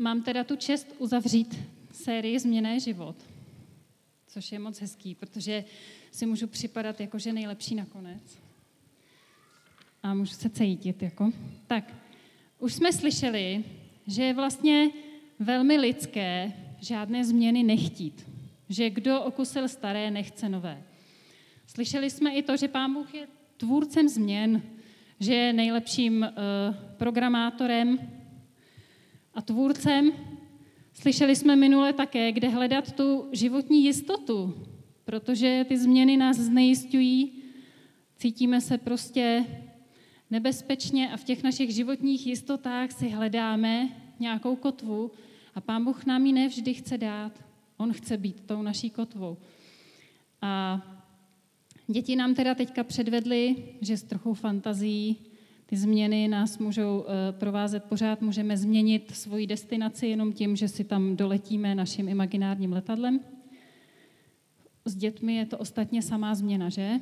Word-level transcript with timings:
mám 0.00 0.22
teda 0.22 0.44
tu 0.44 0.56
čest 0.56 0.94
uzavřít 0.98 1.58
sérii 1.92 2.38
Změné 2.38 2.80
život, 2.80 3.16
což 4.26 4.52
je 4.52 4.58
moc 4.58 4.80
hezký, 4.80 5.14
protože 5.14 5.64
si 6.10 6.26
můžu 6.26 6.46
připadat 6.46 7.00
jako, 7.00 7.18
že 7.18 7.32
nejlepší 7.32 7.74
nakonec. 7.74 8.38
A 10.02 10.14
můžu 10.14 10.34
se 10.34 10.50
cítit 10.50 11.02
jako. 11.02 11.32
Tak, 11.66 11.94
už 12.58 12.74
jsme 12.74 12.92
slyšeli, 12.92 13.64
že 14.06 14.22
je 14.24 14.34
vlastně 14.34 14.90
velmi 15.38 15.76
lidské 15.76 16.52
žádné 16.80 17.24
změny 17.24 17.62
nechtít. 17.62 18.26
Že 18.68 18.90
kdo 18.90 19.22
okusil 19.22 19.68
staré, 19.68 20.10
nechce 20.10 20.48
nové. 20.48 20.82
Slyšeli 21.66 22.10
jsme 22.10 22.34
i 22.34 22.42
to, 22.42 22.56
že 22.56 22.68
Pán 22.68 22.94
Bůh 22.94 23.14
je 23.14 23.26
tvůrcem 23.56 24.08
změn, 24.08 24.62
že 25.20 25.34
je 25.34 25.52
nejlepším 25.52 26.22
uh, 26.22 26.74
programátorem 26.96 27.98
a 29.40 29.42
tvůrcem. 29.42 30.12
Slyšeli 30.92 31.36
jsme 31.36 31.56
minule 31.56 31.92
také, 31.92 32.32
kde 32.32 32.48
hledat 32.48 32.92
tu 32.92 33.28
životní 33.32 33.84
jistotu, 33.84 34.54
protože 35.04 35.64
ty 35.68 35.78
změny 35.78 36.16
nás 36.16 36.36
znejistují, 36.36 37.32
cítíme 38.16 38.60
se 38.60 38.78
prostě 38.78 39.44
nebezpečně 40.30 41.12
a 41.12 41.16
v 41.16 41.24
těch 41.24 41.42
našich 41.42 41.70
životních 41.74 42.26
jistotách 42.26 42.92
si 42.92 43.08
hledáme 43.08 43.88
nějakou 44.20 44.56
kotvu 44.56 45.10
a 45.54 45.60
Pán 45.60 45.84
Bůh 45.84 46.06
nám 46.06 46.26
ji 46.26 46.32
nevždy 46.32 46.74
chce 46.74 46.98
dát. 46.98 47.32
On 47.76 47.92
chce 47.92 48.16
být 48.16 48.40
tou 48.46 48.62
naší 48.62 48.90
kotvou. 48.90 49.36
A 50.42 50.82
děti 51.86 52.16
nám 52.16 52.34
teda 52.34 52.54
teďka 52.54 52.84
předvedly, 52.84 53.56
že 53.80 53.96
s 53.96 54.02
trochou 54.02 54.34
fantazí 54.34 55.29
ty 55.70 55.76
změny 55.76 56.28
nás 56.28 56.58
můžou 56.58 57.04
eh, 57.04 57.32
provázet 57.32 57.84
pořád, 57.84 58.22
můžeme 58.22 58.56
změnit 58.56 59.10
svoji 59.14 59.46
destinaci 59.46 60.06
jenom 60.06 60.32
tím, 60.32 60.56
že 60.56 60.68
si 60.68 60.84
tam 60.84 61.16
doletíme 61.16 61.74
naším 61.74 62.08
imaginárním 62.08 62.72
letadlem. 62.72 63.20
S 64.84 64.96
dětmi 64.96 65.34
je 65.34 65.46
to 65.46 65.58
ostatně 65.58 66.02
samá 66.02 66.34
změna, 66.34 66.68
že? 66.68 67.00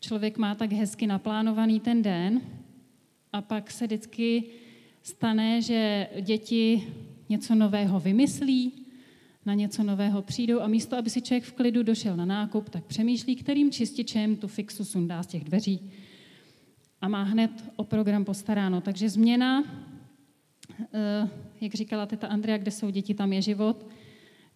Člověk 0.00 0.38
má 0.38 0.54
tak 0.54 0.72
hezky 0.72 1.06
naplánovaný 1.06 1.80
ten 1.80 2.02
den 2.02 2.40
a 3.32 3.42
pak 3.42 3.70
se 3.70 3.86
vždycky 3.86 4.44
stane, 5.02 5.62
že 5.62 6.08
děti 6.20 6.82
něco 7.28 7.54
nového 7.54 8.00
vymyslí, 8.00 8.72
na 9.46 9.54
něco 9.54 9.82
nového 9.82 10.22
přijdou 10.22 10.60
a 10.60 10.68
místo, 10.68 10.96
aby 10.96 11.10
si 11.10 11.22
člověk 11.22 11.44
v 11.44 11.52
klidu 11.52 11.82
došel 11.82 12.16
na 12.16 12.24
nákup, 12.24 12.68
tak 12.68 12.84
přemýšlí, 12.84 13.36
kterým 13.36 13.70
čističem 13.70 14.36
tu 14.36 14.48
fixu 14.48 14.84
sundá 14.84 15.22
z 15.22 15.26
těch 15.26 15.44
dveří 15.44 15.90
a 17.02 17.08
má 17.08 17.22
hned 17.22 17.50
o 17.76 17.84
program 17.84 18.24
postaráno. 18.24 18.80
Takže 18.80 19.08
změna, 19.10 19.64
eh, 20.94 21.28
jak 21.60 21.74
říkala 21.74 22.06
teta 22.06 22.26
Andrea, 22.26 22.58
kde 22.58 22.70
jsou 22.70 22.90
děti, 22.90 23.14
tam 23.14 23.32
je 23.32 23.42
život, 23.42 23.86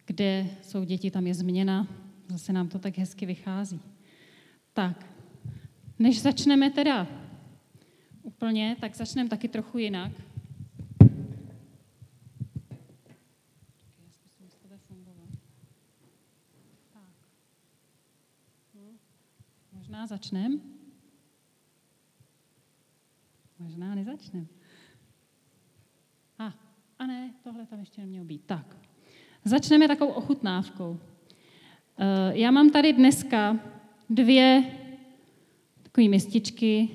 kde 0.05 0.47
jsou 0.61 0.83
děti, 0.83 1.11
tam 1.11 1.27
je 1.27 1.33
změna. 1.33 1.87
Zase 2.27 2.53
nám 2.53 2.67
to 2.67 2.79
tak 2.79 2.97
hezky 2.97 3.25
vychází. 3.25 3.79
Tak, 4.73 5.05
než 5.99 6.21
začneme 6.21 6.69
teda 6.69 7.07
úplně, 8.23 8.75
tak 8.79 8.95
začneme 8.95 9.29
taky 9.29 9.47
trochu 9.47 9.77
jinak. 9.77 10.11
Možná 19.73 20.07
začneme? 20.07 20.76
Možná 23.59 23.95
nezačneme. 23.95 24.45
A, 26.39 26.53
a 26.99 27.05
ne, 27.05 27.33
tohle 27.43 27.65
tam 27.65 27.79
ještě 27.79 28.01
nemělo 28.01 28.25
být. 28.25 28.41
Tak, 28.45 28.77
začneme 29.45 29.87
takovou 29.87 30.11
ochutnávkou. 30.11 30.99
Eh, 31.97 32.37
já 32.37 32.51
mám 32.51 32.69
tady 32.69 32.93
dneska 32.93 33.59
dvě 34.09 34.63
takové 35.83 36.07
mističky. 36.07 36.89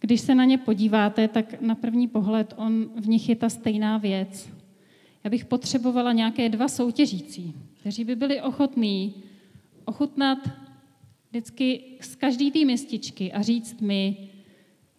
Když 0.00 0.20
se 0.20 0.34
na 0.34 0.44
ně 0.44 0.58
podíváte, 0.58 1.28
tak 1.28 1.60
na 1.60 1.74
první 1.74 2.08
pohled 2.08 2.54
on, 2.56 2.90
v 3.00 3.08
nich 3.08 3.28
je 3.28 3.36
ta 3.36 3.48
stejná 3.48 3.98
věc. 3.98 4.50
Já 5.24 5.30
bych 5.30 5.44
potřebovala 5.44 6.12
nějaké 6.12 6.48
dva 6.48 6.68
soutěžící, 6.68 7.54
kteří 7.80 8.04
by 8.04 8.16
byli 8.16 8.42
ochotní 8.42 9.14
ochutnat 9.84 10.38
vždycky 11.30 11.84
z 12.00 12.14
každé 12.14 12.50
té 12.50 12.64
mističky 12.64 13.32
a 13.32 13.42
říct 13.42 13.80
mi, 13.80 14.30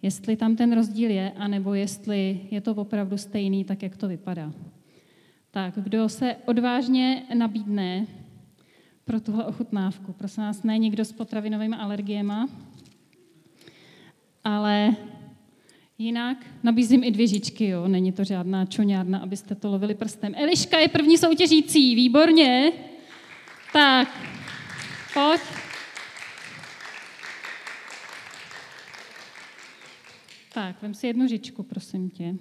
jestli 0.02 0.36
tam 0.36 0.56
ten 0.56 0.74
rozdíl 0.74 1.12
je, 1.12 1.32
anebo 1.32 1.74
jestli 1.74 2.40
je 2.52 2.62
to 2.62 2.76
opravdu 2.76 3.18
stejný, 3.18 3.64
tak 3.64 3.84
jak 3.84 3.98
to 3.98 4.08
vypadá. 4.08 4.54
Tak, 5.52 5.74
kdo 5.76 6.10
se 6.10 6.36
odvážně 6.46 7.24
nabídne 7.34 8.08
pro 9.06 9.20
tuhle 9.20 9.46
ochutnávku? 9.46 10.14
Prosím 10.14 10.44
nás, 10.44 10.64
ne 10.64 10.78
nikdo 10.78 11.06
s 11.06 11.12
potravinovými 11.12 11.76
alergiemi, 11.76 12.34
ale 14.44 14.96
jinak 15.98 16.38
nabízím 16.64 17.04
i 17.04 17.12
dvě 17.12 17.28
žičky, 17.28 17.68
jo? 17.68 17.88
není 17.88 18.12
to 18.12 18.24
žádná 18.24 18.66
čoňárna, 18.66 19.20
abyste 19.20 19.56
to 19.56 19.72
lovili 19.72 19.96
prstem. 19.96 20.34
Eliška 20.36 20.80
je 20.80 20.88
první 20.88 21.18
soutěžící, 21.18 21.96
výborně. 21.96 22.72
Tak, 23.74 24.08
pojď. 25.14 25.65
Tak, 30.56 30.82
vem 30.82 30.94
si 30.94 31.08
jednu 31.08 31.28
žičku, 31.28 31.64
prosím 31.64 32.10
tě. 32.10 32.36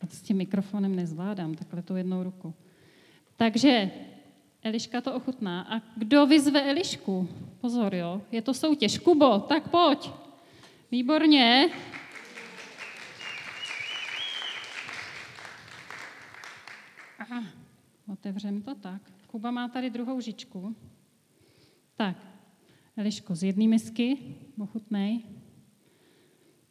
A 0.00 0.06
s 0.06 0.22
tím 0.22 0.36
mikrofonem 0.36 0.96
nezvládám, 0.96 1.54
takhle 1.54 1.82
tu 1.82 1.96
jednou 1.96 2.22
ruku. 2.22 2.54
Takže 3.36 3.90
Eliška 4.62 5.00
to 5.00 5.14
ochutná. 5.14 5.62
A 5.62 5.82
kdo 5.96 6.26
vyzve 6.26 6.70
Elišku? 6.70 7.28
Pozor, 7.60 7.94
jo, 7.94 8.22
je 8.32 8.42
to 8.42 8.54
soutěž. 8.54 8.98
Kubo, 8.98 9.38
tak 9.38 9.68
pojď. 9.68 10.10
Výborně. 10.90 11.68
Aha, 17.18 17.44
otevřem 18.12 18.62
to 18.62 18.74
tak. 18.74 19.02
Kuba 19.26 19.50
má 19.50 19.68
tady 19.68 19.90
druhou 19.90 20.20
žičku. 20.20 20.76
Tak, 21.96 22.16
Eliško, 22.96 23.34
z 23.34 23.42
jedné 23.42 23.68
misky, 23.68 24.18
ochutnej. 24.58 25.22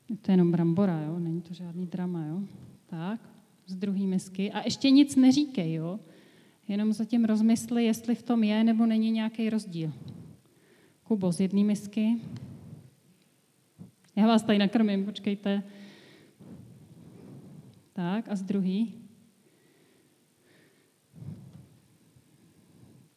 Je 0.10 0.18
to 0.18 0.32
jenom 0.32 0.52
brambora, 0.52 1.02
jo? 1.02 1.20
Není 1.20 1.42
to 1.42 1.54
žádný 1.54 1.86
drama, 1.86 2.26
jo? 2.26 2.42
Tak, 2.86 3.30
z 3.66 3.76
druhé 3.76 4.00
misky. 4.00 4.52
A 4.52 4.62
ještě 4.66 4.90
nic 4.90 5.16
neříkej, 5.16 5.74
jo? 5.74 6.00
Jenom 6.68 6.94
zatím 6.94 7.26
rozmysli, 7.26 7.86
jestli 7.86 8.16
v 8.16 8.24
tom 8.24 8.44
je 8.44 8.64
nebo 8.64 8.86
není 8.86 9.12
nějaký 9.12 9.50
rozdíl. 9.50 9.94
Kubo, 11.04 11.32
z 11.32 11.40
jedné 11.40 11.64
misky. 11.64 12.22
Já 14.16 14.28
vás 14.28 14.44
tady 14.44 14.58
nakrmím, 14.58 15.06
počkejte. 15.06 15.64
Tak, 17.94 18.30
a 18.30 18.36
z 18.36 18.44
druhý. 18.44 18.94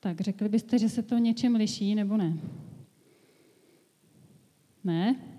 Tak, 0.00 0.20
řekli 0.20 0.48
byste, 0.48 0.78
že 0.78 0.88
se 0.88 1.03
to 1.03 1.19
něčem 1.19 1.54
liší, 1.54 1.94
nebo 1.94 2.16
ne? 2.16 2.38
Ne? 4.84 5.31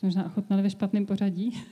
Jste 0.00 0.06
možná 0.06 0.26
ochotnali 0.26 0.62
ve 0.62 0.70
špatném 0.70 1.06
pořadí. 1.06 1.62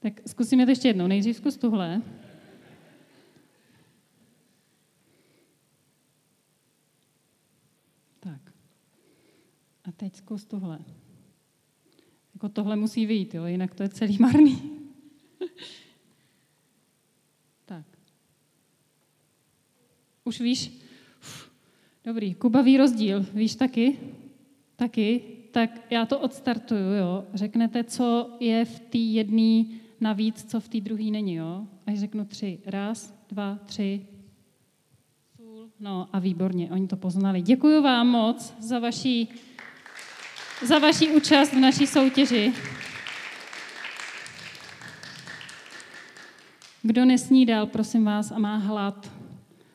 tak 0.00 0.20
zkusíme 0.28 0.64
to 0.64 0.70
ještě 0.70 0.88
jednou. 0.88 1.06
Nejdřív 1.06 1.36
zkus 1.36 1.56
tuhle. 1.56 2.02
Tak. 8.20 8.52
A 9.84 9.92
teď 9.92 10.16
zkus 10.16 10.44
tuhle. 10.44 10.78
Jako 12.34 12.48
tohle 12.48 12.76
musí 12.76 13.06
vyjít, 13.06 13.34
jo? 13.34 13.44
jinak 13.44 13.74
to 13.74 13.82
je 13.82 13.88
celý 13.88 14.18
marný. 14.18 14.80
tak. 17.64 17.86
Už 20.24 20.40
víš? 20.40 20.72
Dobrý, 22.04 22.34
Kuba 22.34 22.62
ví 22.62 22.76
rozdíl, 22.76 23.26
víš 23.34 23.54
taky? 23.54 23.98
Taky, 24.82 25.20
tak 25.50 25.70
já 25.90 26.06
to 26.06 26.18
odstartuju, 26.18 26.92
jo. 26.92 27.24
Řeknete, 27.34 27.84
co 27.84 28.30
je 28.40 28.64
v 28.64 28.80
té 28.80 28.98
jedné 28.98 29.64
navíc, 30.00 30.44
co 30.50 30.60
v 30.60 30.68
té 30.68 30.80
druhé 30.80 31.04
není, 31.04 31.34
jo. 31.34 31.66
Až 31.86 31.98
řeknu 31.98 32.24
tři. 32.24 32.58
Raz, 32.66 33.14
dva, 33.28 33.58
tři. 33.66 34.06
Sůl. 35.36 35.68
No 35.80 36.08
a 36.12 36.18
výborně, 36.18 36.70
oni 36.70 36.88
to 36.88 36.96
poznali. 36.96 37.42
Děkuji 37.42 37.82
vám 37.82 38.08
moc 38.08 38.54
za 38.58 38.78
vaši, 38.78 39.28
za 40.66 40.78
vaši 40.78 41.10
účast 41.10 41.52
v 41.52 41.60
naší 41.60 41.86
soutěži. 41.86 42.52
Kdo 46.82 47.04
nesnídal, 47.04 47.66
prosím 47.66 48.04
vás, 48.04 48.32
a 48.32 48.38
má 48.38 48.56
hlad, 48.56 49.12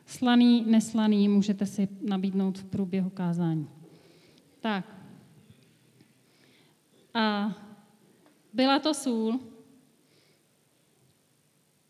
slaný, 0.06 0.64
neslaný, 0.66 1.28
můžete 1.28 1.66
si 1.66 1.88
nabídnout 2.02 2.58
v 2.58 2.64
průběhu 2.64 3.10
kázání. 3.10 3.68
Tak. 4.60 4.97
A 7.18 7.54
byla 8.52 8.78
to 8.78 8.94
sůl, 8.94 9.40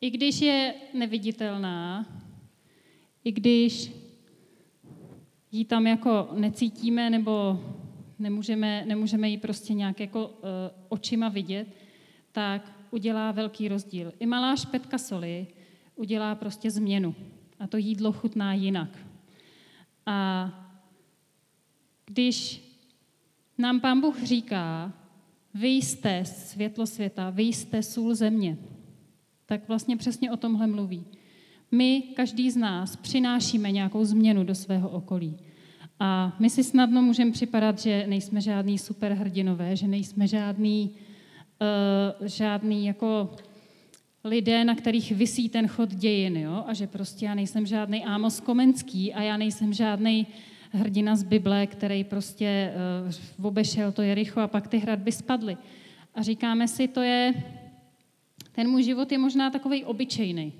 I 0.00 0.10
když 0.10 0.40
je 0.40 0.74
neviditelná, 0.94 2.06
i 3.24 3.32
když 3.32 3.92
ji 5.52 5.64
tam 5.64 5.86
jako 5.86 6.28
necítíme 6.32 7.10
nebo 7.10 7.60
nemůžeme, 8.18 8.84
nemůžeme 8.86 9.28
ji 9.28 9.38
prostě 9.38 9.74
nějak 9.74 10.00
jako 10.00 10.26
uh, 10.26 10.34
očima 10.88 11.28
vidět, 11.28 11.68
tak 12.32 12.72
udělá 12.90 13.32
velký 13.32 13.68
rozdíl. 13.68 14.12
I 14.20 14.26
malá 14.26 14.56
špetka 14.56 14.98
soli 14.98 15.46
udělá 15.96 16.34
prostě 16.34 16.70
změnu 16.70 17.14
a 17.58 17.66
to 17.66 17.76
jídlo 17.76 18.12
chutná 18.12 18.54
jinak. 18.54 18.98
A 20.06 20.50
když 22.06 22.64
nám 23.58 23.80
pán 23.80 24.00
Bůh 24.00 24.22
říká, 24.22 24.92
vy 25.58 25.68
jste 25.68 26.24
světlo 26.24 26.86
světa, 26.86 27.30
vy 27.30 27.42
jste 27.42 27.82
sůl 27.82 28.14
země, 28.14 28.56
tak 29.46 29.68
vlastně 29.68 29.96
přesně 29.96 30.30
o 30.30 30.36
tomhle 30.36 30.66
mluví. 30.66 31.04
My, 31.70 32.02
každý 32.16 32.50
z 32.50 32.56
nás, 32.56 32.96
přinášíme 32.96 33.72
nějakou 33.72 34.04
změnu 34.04 34.44
do 34.44 34.54
svého 34.54 34.88
okolí. 34.88 35.36
A 36.00 36.36
my 36.38 36.50
si 36.50 36.64
snadno 36.64 37.02
můžeme 37.02 37.30
připadat, 37.30 37.78
že 37.78 38.04
nejsme 38.08 38.40
žádný 38.40 38.78
superhrdinové, 38.78 39.76
že 39.76 39.88
nejsme 39.88 40.26
žádný, 40.26 40.90
uh, 42.20 42.26
žádný 42.26 42.86
jako 42.86 43.30
lidé, 44.24 44.64
na 44.64 44.74
kterých 44.74 45.12
visí 45.12 45.48
ten 45.48 45.68
chod 45.68 45.94
dějin, 45.94 46.36
jo? 46.36 46.64
a 46.66 46.74
že 46.74 46.86
prostě 46.86 47.26
já 47.26 47.34
nejsem 47.34 47.66
žádný 47.66 48.04
Ámos 48.04 48.40
Komenský 48.40 49.14
a 49.14 49.22
já 49.22 49.36
nejsem 49.36 49.72
žádný 49.72 50.26
hrdina 50.70 51.16
z 51.16 51.22
Bible, 51.22 51.66
který 51.66 52.04
prostě 52.04 52.72
uh, 53.38 53.46
obešel 53.46 53.92
to 53.92 54.02
Jericho 54.02 54.40
a 54.40 54.48
pak 54.48 54.68
ty 54.68 54.78
hradby 54.78 55.12
spadly. 55.12 55.56
A 56.14 56.22
říkáme 56.22 56.68
si, 56.68 56.88
to 56.88 57.02
je, 57.02 57.34
ten 58.52 58.70
můj 58.70 58.82
život 58.82 59.12
je 59.12 59.18
možná 59.18 59.50
takový 59.50 59.84
obyčejný, 59.84 60.52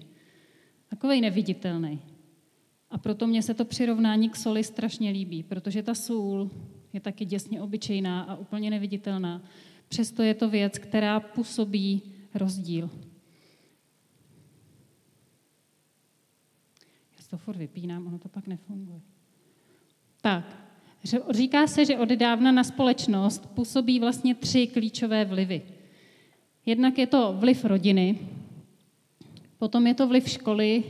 takový 0.88 1.20
neviditelný. 1.20 2.00
A 2.90 2.98
proto 2.98 3.26
mě 3.26 3.42
se 3.42 3.54
to 3.54 3.64
přirovnání 3.64 4.30
k 4.30 4.36
soli 4.36 4.64
strašně 4.64 5.10
líbí, 5.10 5.42
protože 5.42 5.82
ta 5.82 5.94
sůl 5.94 6.50
je 6.92 7.00
taky 7.00 7.24
děsně 7.24 7.62
obyčejná 7.62 8.22
a 8.22 8.36
úplně 8.36 8.70
neviditelná. 8.70 9.42
Přesto 9.88 10.22
je 10.22 10.34
to 10.34 10.50
věc, 10.50 10.78
která 10.78 11.20
působí 11.20 12.02
rozdíl. 12.34 12.90
Já 17.18 17.24
to 17.30 17.38
furt 17.38 17.56
vypínám, 17.56 18.06
ono 18.06 18.18
to 18.18 18.28
pak 18.28 18.46
nefunguje. 18.46 19.00
Tak, 20.28 20.44
říká 21.30 21.66
se, 21.66 21.84
že 21.84 21.98
od 21.98 22.08
dávna 22.08 22.52
na 22.52 22.64
společnost 22.64 23.46
působí 23.54 24.00
vlastně 24.00 24.34
tři 24.34 24.66
klíčové 24.66 25.24
vlivy. 25.24 25.62
Jednak 26.66 26.98
je 26.98 27.06
to 27.06 27.34
vliv 27.38 27.64
rodiny, 27.64 28.18
potom 29.58 29.86
je 29.86 29.94
to 29.94 30.08
vliv 30.08 30.28
školy 30.28 30.84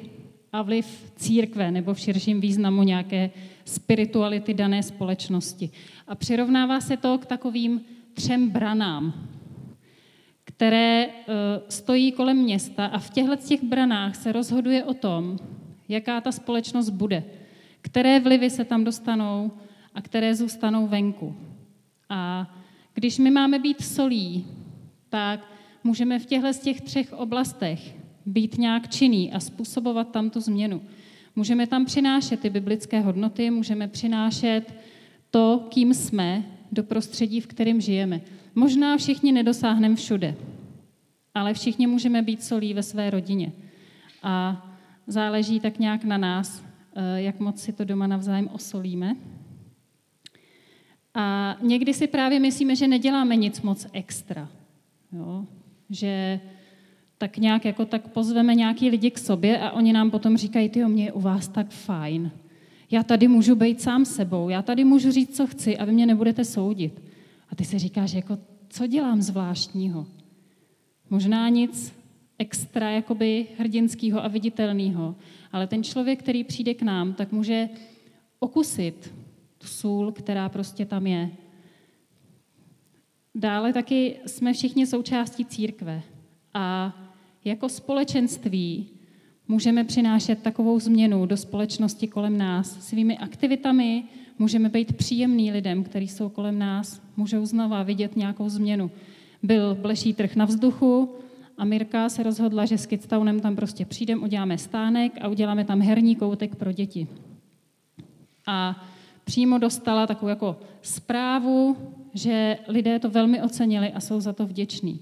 a 0.53 0.63
vliv 0.63 1.13
církve 1.17 1.71
nebo 1.71 1.95
v 1.95 2.01
širším 2.01 2.41
významu 2.41 2.83
nějaké 2.83 3.31
spirituality 3.65 4.55
dané 4.55 4.83
společnosti. 4.83 5.71
A 6.07 6.15
přirovnává 6.15 6.81
se 6.81 6.97
to 6.97 7.19
k 7.19 7.27
takovým 7.27 7.81
třem 8.15 8.51
branám, 8.51 9.29
které 10.45 11.07
e, 11.07 11.11
stojí 11.69 12.13
kolem 12.13 12.37
města 12.37 12.87
a 12.87 12.99
v 12.99 13.11
těchto 13.11 13.37
těch 13.37 13.65
branách 13.65 14.17
se 14.17 14.33
rozhoduje 14.33 14.85
o 14.85 14.95
tom, 14.95 15.39
jaká 15.89 16.21
ta 16.21 16.33
společnost 16.33 16.91
bude, 16.91 17.25
které 17.81 18.21
vlivy 18.21 18.51
se 18.51 18.65
tam 18.65 18.85
dostanou 18.85 19.51
a 19.95 20.03
které 20.03 20.35
zůstanou 20.35 20.87
venku. 20.87 21.37
A 22.09 22.51
když 22.95 23.19
my 23.19 23.31
máme 23.31 23.59
být 23.59 23.83
solí, 23.83 24.47
tak 25.09 25.41
můžeme 25.85 26.19
v 26.19 26.27
těchto 26.27 26.53
těch 26.53 26.81
třech 26.81 27.13
oblastech 27.13 27.95
být 28.27 28.59
nějak 28.59 28.89
činný 28.89 29.33
a 29.33 29.41
způsobovat 29.41 30.11
tam 30.11 30.31
tu 30.31 30.41
změnu. 30.41 30.83
Můžeme 31.37 31.67
tam 31.67 31.85
přinášet 31.85 32.41
ty 32.41 32.51
biblické 32.51 33.01
hodnoty, 33.01 33.51
můžeme 33.51 33.89
přinášet 33.89 34.75
to, 35.31 35.67
kým 35.69 35.95
jsme, 35.95 36.45
do 36.73 36.83
prostředí, 36.83 37.41
v 37.41 37.47
kterém 37.47 37.81
žijeme. 37.81 38.21
Možná 38.55 38.97
všichni 38.97 39.33
nedosáhneme 39.33 39.97
všude, 39.97 40.35
ale 41.35 41.55
všichni 41.55 41.87
můžeme 41.87 42.23
být 42.23 42.43
solí 42.43 42.75
ve 42.75 42.83
své 42.83 43.11
rodině. 43.11 43.53
A 44.23 44.67
záleží 45.07 45.61
tak 45.61 45.79
nějak 45.79 46.05
na 46.05 46.19
nás, 46.19 46.65
jak 47.17 47.41
moc 47.41 47.61
si 47.61 47.73
to 47.73 47.85
doma 47.85 48.07
navzájem 48.07 48.49
osolíme. 48.53 49.17
A 51.15 51.57
někdy 51.63 51.95
si 51.95 52.07
právě 52.07 52.41
myslíme, 52.41 52.77
že 52.77 52.89
neděláme 52.89 53.37
nic 53.37 53.61
moc 53.61 53.87
extra. 53.93 54.49
Jo? 55.13 55.45
Že 55.91 56.41
tak 57.19 57.37
nějak 57.37 57.65
jako 57.65 57.85
tak 57.85 58.09
pozveme 58.09 58.55
nějaký 58.55 58.91
lidi 58.91 59.11
k 59.11 59.19
sobě 59.19 59.59
a 59.59 59.71
oni 59.71 59.93
nám 59.93 60.11
potom 60.11 60.37
říkají, 60.37 60.69
ty 60.69 60.85
mě 60.85 61.05
je 61.05 61.13
u 61.13 61.21
vás 61.21 61.49
tak 61.49 61.71
fajn. 61.71 62.31
Já 62.91 63.03
tady 63.03 63.29
můžu 63.29 63.55
být 63.55 63.81
sám 63.81 64.05
sebou, 64.05 64.49
já 64.49 64.63
tady 64.63 64.85
můžu 64.85 65.11
říct, 65.11 65.37
co 65.37 65.47
chci 65.47 65.79
a 65.79 65.85
vy 65.85 65.93
mě 65.93 66.07
nebudete 66.07 66.45
soudit. 66.45 67.03
A 67.51 67.55
ty 67.55 67.65
si 67.65 67.79
říkáš, 67.79 68.13
jako, 68.13 68.39
co 68.69 68.87
dělám 68.87 69.23
zvláštního? 69.23 70.07
Možná 71.11 71.49
nic 71.49 71.95
extra 72.39 72.91
jakoby 72.91 73.47
hrdinského 73.59 74.25
a 74.25 74.29
viditelného, 74.29 75.15
ale 75.53 75.67
ten 75.67 75.83
člověk, 75.83 76.19
který 76.19 76.45
přijde 76.45 76.75
k 76.75 76.83
nám, 76.83 77.15
tak 77.15 77.33
může 77.33 77.69
okusit 78.39 79.15
tu 79.59 79.67
sůl, 79.67 80.13
která 80.13 80.49
prostě 80.49 80.87
tam 80.87 81.07
je. 81.07 81.31
Dále 83.35 83.73
taky 83.73 84.17
jsme 84.27 84.53
všichni 84.53 84.87
součástí 84.87 85.45
církve 85.45 86.03
a 86.55 86.97
jako 87.45 87.69
společenství 87.69 88.89
můžeme 89.49 89.85
přinášet 89.85 90.43
takovou 90.43 90.81
změnu 90.81 91.27
do 91.27 91.37
společnosti 91.37 92.09
kolem 92.09 92.39
nás. 92.39 92.89
Svými 92.89 93.19
aktivitami 93.19 94.05
můžeme 94.39 94.69
být 94.69 94.97
příjemný 94.97 95.53
lidem, 95.53 95.85
kteří 95.85 96.09
jsou 96.09 96.29
kolem 96.29 96.59
nás, 96.59 97.03
můžou 97.17 97.47
znova 97.47 97.83
vidět 97.83 98.17
nějakou 98.17 98.49
změnu. 98.49 98.91
Byl 99.43 99.75
bleší 99.75 100.15
trh 100.15 100.37
na 100.37 100.45
vzduchu 100.45 101.15
a 101.59 101.65
Mirka 101.65 102.09
se 102.09 102.23
rozhodla, 102.23 102.65
že 102.65 102.79
s 102.79 102.87
Kidstownem 102.87 103.41
tam 103.41 103.57
prostě 103.57 103.85
přijdeme, 103.85 104.23
uděláme 104.23 104.59
stánek 104.59 105.13
a 105.21 105.29
uděláme 105.29 105.65
tam 105.65 105.81
herní 105.81 106.17
koutek 106.17 106.57
pro 106.57 106.73
děti. 106.73 107.07
A 108.47 108.87
přímo 109.25 109.59
dostala 109.59 110.07
takovou 110.07 110.29
jako 110.29 110.57
zprávu, 110.83 111.77
že 112.15 112.59
lidé 112.69 112.99
to 112.99 113.11
velmi 113.11 113.43
ocenili 113.43 113.93
a 113.93 114.01
jsou 114.01 114.21
za 114.21 114.33
to 114.33 114.47
vděční. 114.47 115.01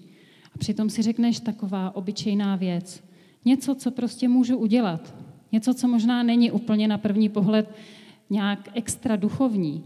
A 0.55 0.58
přitom 0.58 0.91
si 0.91 1.03
řekneš 1.03 1.41
taková 1.41 1.96
obyčejná 1.96 2.56
věc. 2.56 3.05
Něco, 3.44 3.75
co 3.75 3.91
prostě 3.91 4.29
můžu 4.29 4.56
udělat. 4.56 5.15
Něco, 5.53 5.75
co 5.75 5.89
možná 5.89 6.22
není 6.22 6.51
úplně 6.51 6.89
na 6.89 6.98
první 6.98 7.29
pohled 7.29 7.75
nějak 8.31 8.69
extra 8.75 9.17
duchovní, 9.17 9.84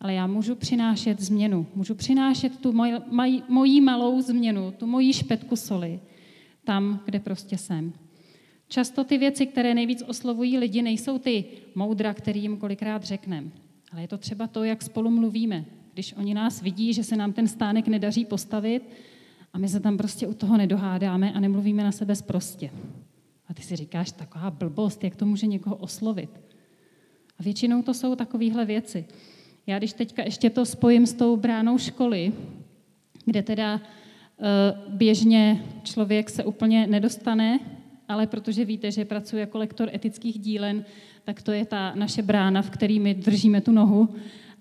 ale 0.00 0.14
já 0.14 0.26
můžu 0.26 0.54
přinášet 0.54 1.20
změnu. 1.20 1.66
Můžu 1.74 1.94
přinášet 1.94 2.58
tu 2.58 2.72
moj, 2.72 2.94
maj, 3.10 3.42
mojí 3.48 3.80
malou 3.80 4.20
změnu, 4.20 4.74
tu 4.78 4.86
mojí 4.86 5.12
špetku 5.12 5.56
soli, 5.56 6.00
tam, 6.64 7.00
kde 7.04 7.20
prostě 7.20 7.58
jsem. 7.58 7.92
Často 8.68 9.04
ty 9.04 9.18
věci, 9.18 9.46
které 9.46 9.74
nejvíc 9.74 10.02
oslovují 10.06 10.58
lidi, 10.58 10.82
nejsou 10.82 11.18
ty 11.18 11.44
moudra, 11.74 12.14
který 12.14 12.42
jim 12.42 12.56
kolikrát 12.56 13.04
řekneme, 13.04 13.50
ale 13.92 14.00
je 14.00 14.08
to 14.08 14.18
třeba 14.18 14.46
to, 14.46 14.64
jak 14.64 14.82
spolu 14.82 15.10
mluvíme. 15.10 15.64
Když 15.92 16.12
oni 16.12 16.34
nás 16.34 16.62
vidí, 16.62 16.92
že 16.92 17.04
se 17.04 17.16
nám 17.16 17.32
ten 17.32 17.48
stánek 17.48 17.88
nedaří 17.88 18.24
postavit, 18.24 18.82
a 19.52 19.58
my 19.58 19.68
se 19.68 19.80
tam 19.80 19.96
prostě 19.96 20.26
u 20.26 20.34
toho 20.34 20.56
nedohádáme 20.56 21.32
a 21.32 21.40
nemluvíme 21.40 21.84
na 21.84 21.92
sebe 21.92 22.16
zprostě. 22.16 22.70
A 23.48 23.54
ty 23.54 23.62
si 23.62 23.76
říkáš, 23.76 24.12
taková 24.12 24.50
blbost, 24.50 25.04
jak 25.04 25.16
to 25.16 25.26
může 25.26 25.46
někoho 25.46 25.76
oslovit. 25.76 26.30
A 27.38 27.42
většinou 27.42 27.82
to 27.82 27.94
jsou 27.94 28.14
takovéhle 28.14 28.64
věci. 28.64 29.04
Já 29.66 29.78
když 29.78 29.92
teďka 29.92 30.22
ještě 30.22 30.50
to 30.50 30.66
spojím 30.66 31.06
s 31.06 31.14
tou 31.14 31.36
bránou 31.36 31.78
školy, 31.78 32.32
kde 33.24 33.42
teda 33.42 33.80
běžně 34.88 35.62
člověk 35.82 36.30
se 36.30 36.44
úplně 36.44 36.86
nedostane, 36.86 37.60
ale 38.08 38.26
protože 38.26 38.64
víte, 38.64 38.90
že 38.90 39.04
pracuji 39.04 39.36
jako 39.36 39.58
lektor 39.58 39.90
etických 39.94 40.38
dílen, 40.38 40.84
tak 41.24 41.42
to 41.42 41.52
je 41.52 41.64
ta 41.64 41.94
naše 41.94 42.22
brána, 42.22 42.62
v 42.62 42.70
který 42.70 43.00
my 43.00 43.14
držíme 43.14 43.60
tu 43.60 43.72
nohu 43.72 44.08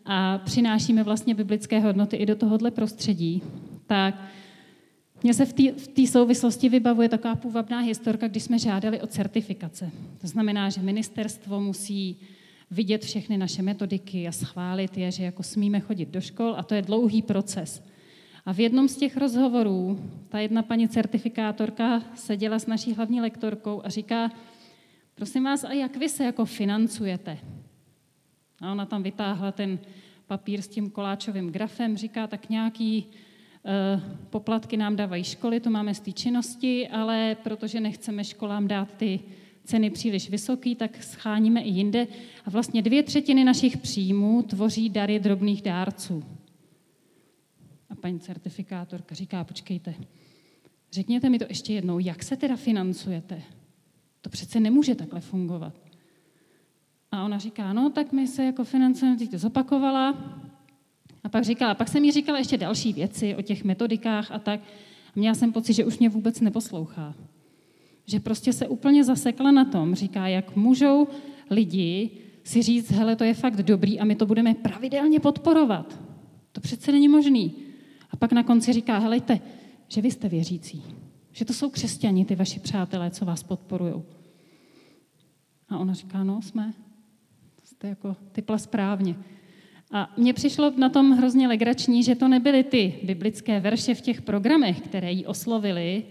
a 0.05 0.38
přinášíme 0.38 1.03
vlastně 1.03 1.35
biblické 1.35 1.79
hodnoty 1.79 2.15
i 2.15 2.25
do 2.25 2.35
tohohle 2.35 2.71
prostředí. 2.71 3.41
Tak 3.88 4.23
mně 5.23 5.33
se 5.33 5.45
v 5.45 5.88
té 5.88 6.07
souvislosti 6.07 6.69
vybavuje 6.69 7.09
taková 7.09 7.35
půvabná 7.35 7.79
historka, 7.79 8.27
když 8.27 8.43
jsme 8.43 8.59
žádali 8.59 9.01
o 9.01 9.07
certifikace. 9.07 9.91
To 10.21 10.27
znamená, 10.27 10.69
že 10.69 10.81
ministerstvo 10.81 11.59
musí 11.59 12.17
vidět 12.71 13.05
všechny 13.05 13.38
naše 13.38 13.61
metodiky 13.61 14.27
a 14.27 14.31
schválit 14.31 14.97
je, 14.97 15.11
že 15.11 15.23
jako 15.23 15.43
smíme 15.43 15.79
chodit 15.79 16.09
do 16.09 16.21
škol 16.21 16.55
a 16.57 16.63
to 16.63 16.75
je 16.75 16.81
dlouhý 16.81 17.21
proces. 17.21 17.83
A 18.45 18.53
v 18.53 18.60
jednom 18.60 18.88
z 18.88 18.98
těch 18.98 19.17
rozhovorů 19.17 20.00
ta 20.29 20.39
jedna 20.39 20.62
paní 20.62 20.88
certifikátorka 20.88 22.01
seděla 22.15 22.60
s 22.60 22.67
naší 22.67 22.93
hlavní 22.93 23.21
lektorkou 23.21 23.81
a 23.86 23.89
říká, 23.89 24.31
prosím 25.15 25.43
vás, 25.43 25.63
a 25.63 25.74
jak 25.74 25.98
vy 25.98 26.10
se 26.10 26.24
jako 26.24 26.45
financujete? 26.45 27.38
A 28.62 28.71
ona 28.71 28.86
tam 28.86 29.03
vytáhla 29.03 29.51
ten 29.51 29.79
papír 30.27 30.62
s 30.62 30.67
tím 30.67 30.89
koláčovým 30.89 31.51
grafem, 31.51 31.98
říká, 31.98 32.27
tak 32.27 32.50
nějaký 32.50 33.05
poplatky 34.29 34.77
nám 34.77 34.95
dávají 34.95 35.24
školy, 35.24 35.60
to 35.60 35.69
máme 35.69 35.93
z 35.93 36.00
té 36.00 36.12
činnosti, 36.12 36.88
ale 36.88 37.38
protože 37.43 37.79
nechceme 37.79 38.24
školám 38.24 38.67
dát 38.67 38.93
ty 38.93 39.19
ceny 39.63 39.89
příliš 39.89 40.29
vysoký, 40.29 40.75
tak 40.75 41.03
scháníme 41.03 41.62
i 41.62 41.69
jinde. 41.69 42.07
A 42.45 42.50
vlastně 42.50 42.81
dvě 42.81 43.03
třetiny 43.03 43.43
našich 43.43 43.77
příjmů 43.77 44.43
tvoří 44.43 44.89
dary 44.89 45.19
drobných 45.19 45.62
dárců. 45.62 46.24
Paní 48.01 48.20
certifikátorka 48.20 49.15
říká, 49.15 49.43
počkejte, 49.43 49.96
řekněte 50.91 51.29
mi 51.29 51.39
to 51.39 51.46
ještě 51.50 51.74
jednou, 51.74 52.00
jak 52.00 52.24
se 52.24 52.38
teda 52.38 52.55
financujete? 52.55 53.41
To 54.22 54.29
přece 54.29 54.60
nemůže 54.60 54.96
takhle 54.96 55.22
fungovat. 55.22 55.74
A 57.12 57.25
ona 57.25 57.38
říká, 57.38 57.74
no 57.74 57.89
tak 57.89 58.12
my 58.12 58.27
se 58.27 58.43
jako 58.43 58.63
financujeme, 58.63 59.17
teď 59.17 59.31
to 59.31 59.38
zopakovala. 59.38 60.10
A 61.24 61.29
pak 61.29 61.43
říkala, 61.43 61.75
pak 61.75 61.88
jsem 61.88 62.05
jí 62.05 62.12
říkala 62.12 62.38
ještě 62.38 62.58
další 62.58 62.93
věci 62.93 63.36
o 63.36 63.41
těch 63.41 63.63
metodikách 63.63 64.31
a 64.31 64.39
tak. 64.39 64.60
A 65.08 65.12
měla 65.15 65.36
jsem 65.36 65.53
pocit, 65.53 65.74
že 65.74 65.86
už 65.86 66.00
mě 66.00 66.10
vůbec 66.10 66.41
neposlouchá. 66.41 67.15
Že 68.05 68.20
prostě 68.20 68.53
se 68.53 68.67
úplně 68.67 69.03
zasekla 69.03 69.51
na 69.51 69.65
tom, 69.65 69.96
říká, 69.96 70.27
jak 70.27 70.55
můžou 70.55 71.08
lidi 71.50 72.10
si 72.43 72.62
říct, 72.62 72.91
hele, 72.91 73.15
to 73.15 73.24
je 73.24 73.34
fakt 73.34 73.62
dobrý 73.62 74.00
a 74.00 74.05
my 74.05 74.15
to 74.15 74.25
budeme 74.25 74.53
pravidelně 74.53 75.20
podporovat. 75.20 76.00
To 76.51 76.62
přece 76.62 76.91
není 76.91 77.08
možný. 77.08 77.71
A 78.12 78.18
pak 78.18 78.32
na 78.32 78.44
konci 78.44 78.74
říká, 78.74 79.00
helejte, 79.00 79.39
že 79.88 80.01
vy 80.01 80.12
jste 80.12 80.30
věřící. 80.30 80.84
Že 81.32 81.46
to 81.46 81.53
jsou 81.53 81.70
křesťani, 81.70 82.25
ty 82.25 82.36
vaši 82.36 82.60
přátelé, 82.60 83.12
co 83.12 83.25
vás 83.25 83.44
podporují. 83.44 83.94
A 85.70 85.77
ona 85.77 85.94
říká, 85.94 86.24
no, 86.24 86.41
jsme. 86.41 86.74
Jste 87.63 87.88
jako 87.88 88.15
typla 88.32 88.58
správně. 88.58 89.15
A 89.91 90.13
mně 90.18 90.34
přišlo 90.34 90.72
na 90.77 90.89
tom 90.89 91.12
hrozně 91.12 91.48
legrační, 91.48 92.03
že 92.03 92.15
to 92.15 92.27
nebyly 92.27 92.63
ty 92.63 93.00
biblické 93.03 93.60
verše 93.60 93.96
v 93.96 94.01
těch 94.01 94.22
programech, 94.22 94.82
které 94.82 95.12
jí 95.12 95.25
oslovily 95.25 96.03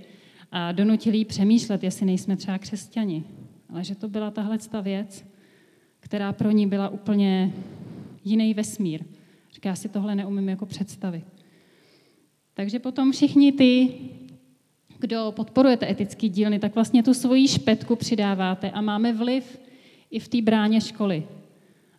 a 0.53 0.73
donutili 0.73 1.19
jí 1.19 1.25
přemýšlet, 1.25 1.85
jestli 1.85 2.07
nejsme 2.07 2.37
třeba 2.37 2.59
křesťani. 2.59 3.25
Ale 3.69 3.85
že 3.85 3.95
to 3.95 4.09
byla 4.09 4.31
tahle 4.31 4.59
věc, 4.83 5.25
která 6.01 6.33
pro 6.33 6.51
ní 6.51 6.67
byla 6.67 6.89
úplně 6.89 7.53
jiný 8.25 8.55
vesmír. 8.55 9.05
Říká, 9.53 9.69
já 9.69 9.75
si 9.75 9.89
tohle 9.89 10.15
neumím 10.15 10.49
jako 10.49 10.67
představit. 10.67 11.40
Takže 12.61 12.79
potom 12.79 13.13
všichni 13.13 13.53
ty, 13.53 13.95
kdo 14.99 15.33
podporujete 15.37 15.91
etický 15.91 16.29
dílny, 16.29 16.59
tak 16.59 16.75
vlastně 16.75 17.03
tu 17.03 17.15
svoji 17.15 17.49
špetku 17.49 17.97
přidáváte 17.97 18.71
a 18.71 18.81
máme 18.81 19.13
vliv 19.13 19.61
i 20.11 20.19
v 20.19 20.29
té 20.29 20.43
bráně 20.43 20.81
školy. 20.81 21.27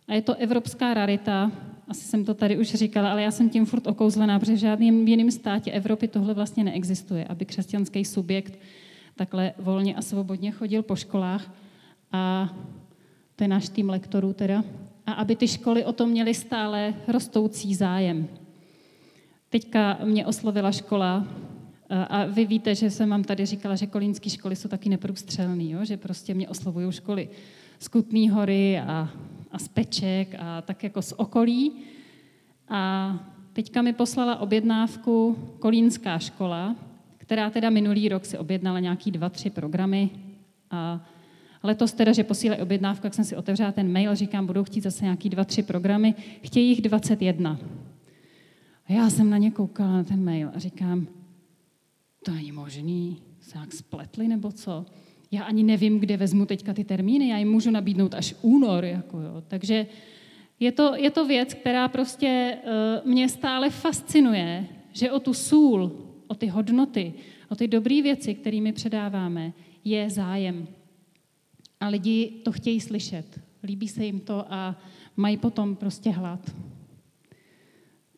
A 0.08 0.14
je 0.14 0.22
to 0.22 0.34
evropská 0.34 0.94
rarita, 0.94 1.52
asi 1.88 2.04
jsem 2.04 2.24
to 2.24 2.34
tady 2.34 2.58
už 2.58 2.74
říkala, 2.74 3.10
ale 3.10 3.22
já 3.22 3.30
jsem 3.30 3.50
tím 3.50 3.66
furt 3.66 3.86
okouzlená, 3.86 4.38
protože 4.38 4.52
v 4.52 4.56
žádném 4.56 5.08
jiném 5.08 5.30
státě 5.30 5.70
Evropy 5.70 6.08
tohle 6.08 6.34
vlastně 6.34 6.64
neexistuje, 6.64 7.24
aby 7.24 7.44
křesťanský 7.44 8.04
subjekt 8.04 8.58
takhle 9.16 9.52
volně 9.58 9.94
a 9.94 10.02
svobodně 10.02 10.50
chodil 10.50 10.82
po 10.82 10.96
školách 10.96 11.54
a 12.12 12.54
to 13.36 13.44
je 13.44 13.48
náš 13.48 13.68
tým 13.68 13.90
lektorů 13.90 14.32
teda, 14.32 14.64
a 15.06 15.12
aby 15.12 15.36
ty 15.36 15.48
školy 15.48 15.84
o 15.84 15.92
tom 15.92 16.10
měly 16.10 16.34
stále 16.34 16.94
rostoucí 17.08 17.74
zájem. 17.74 18.28
Teďka 19.52 19.98
mě 20.04 20.26
oslovila 20.26 20.72
škola 20.72 21.26
a 22.08 22.24
vy 22.24 22.46
víte, 22.46 22.74
že 22.74 22.90
jsem 22.90 23.10
vám 23.10 23.24
tady 23.24 23.46
říkala, 23.46 23.76
že 23.76 23.86
kolínské 23.86 24.30
školy 24.30 24.56
jsou 24.56 24.68
taky 24.68 24.88
neprůstřelný, 24.88 25.70
jo? 25.70 25.84
že 25.84 25.96
prostě 25.96 26.34
mě 26.34 26.48
oslovují 26.48 26.92
školy 26.92 27.28
z 27.78 27.88
Kutný 27.88 28.30
hory 28.30 28.78
a, 28.78 29.08
a 29.52 29.58
z 29.58 29.68
Peček 29.68 30.34
a 30.38 30.62
tak 30.62 30.84
jako 30.84 31.02
z 31.02 31.12
okolí. 31.16 31.72
A 32.68 33.12
teďka 33.52 33.82
mi 33.82 33.92
poslala 33.92 34.40
objednávku 34.40 35.36
kolínská 35.58 36.18
škola, 36.18 36.76
která 37.18 37.50
teda 37.50 37.70
minulý 37.70 38.08
rok 38.08 38.24
si 38.24 38.38
objednala 38.38 38.80
nějaký 38.80 39.10
dva, 39.10 39.28
tři 39.28 39.50
programy 39.50 40.10
a 40.70 41.06
letos 41.62 41.92
teda, 41.92 42.12
že 42.12 42.24
posílají 42.24 42.62
objednávku, 42.62 43.06
jak 43.06 43.14
jsem 43.14 43.24
si 43.24 43.36
otevřela 43.36 43.72
ten 43.72 43.92
mail, 43.92 44.14
říkám, 44.14 44.46
budou 44.46 44.64
chtít 44.64 44.80
zase 44.80 45.04
nějaký 45.04 45.28
dva, 45.28 45.44
tři 45.44 45.62
programy, 45.62 46.14
chtějí 46.42 46.68
jich 46.68 46.82
21. 46.82 47.58
A 48.86 48.92
já 48.92 49.10
jsem 49.10 49.30
na 49.30 49.38
ně 49.38 49.50
koukala, 49.50 49.92
na 49.92 50.04
ten 50.04 50.24
mail 50.24 50.50
a 50.54 50.58
říkám, 50.58 51.06
to 52.24 52.30
není 52.30 52.52
možný, 52.52 53.22
se 53.40 53.58
jak 53.58 53.72
spletli 53.72 54.28
nebo 54.28 54.52
co? 54.52 54.86
Já 55.30 55.42
ani 55.42 55.62
nevím, 55.62 55.98
kde 55.98 56.16
vezmu 56.16 56.46
teďka 56.46 56.74
ty 56.74 56.84
termíny, 56.84 57.28
já 57.28 57.38
jim 57.38 57.50
můžu 57.50 57.70
nabídnout 57.70 58.14
až 58.14 58.34
únor. 58.42 58.84
Jako 58.84 59.20
jo. 59.20 59.42
Takže 59.48 59.86
je 60.60 60.72
to, 60.72 60.96
je 60.96 61.10
to 61.10 61.26
věc, 61.26 61.54
která 61.54 61.88
prostě 61.88 62.58
uh, 62.64 63.10
mě 63.10 63.28
stále 63.28 63.70
fascinuje, 63.70 64.66
že 64.92 65.10
o 65.10 65.20
tu 65.20 65.34
sůl, 65.34 65.92
o 66.26 66.34
ty 66.34 66.46
hodnoty, 66.46 67.12
o 67.48 67.54
ty 67.54 67.68
dobré 67.68 68.02
věci, 68.02 68.34
kterými 68.34 68.72
předáváme, 68.72 69.52
je 69.84 70.10
zájem. 70.10 70.68
A 71.80 71.88
lidi 71.88 72.32
to 72.44 72.52
chtějí 72.52 72.80
slyšet. 72.80 73.40
Líbí 73.62 73.88
se 73.88 74.04
jim 74.04 74.20
to 74.20 74.52
a 74.52 74.76
mají 75.16 75.36
potom 75.36 75.76
prostě 75.76 76.10
hlad. 76.10 76.54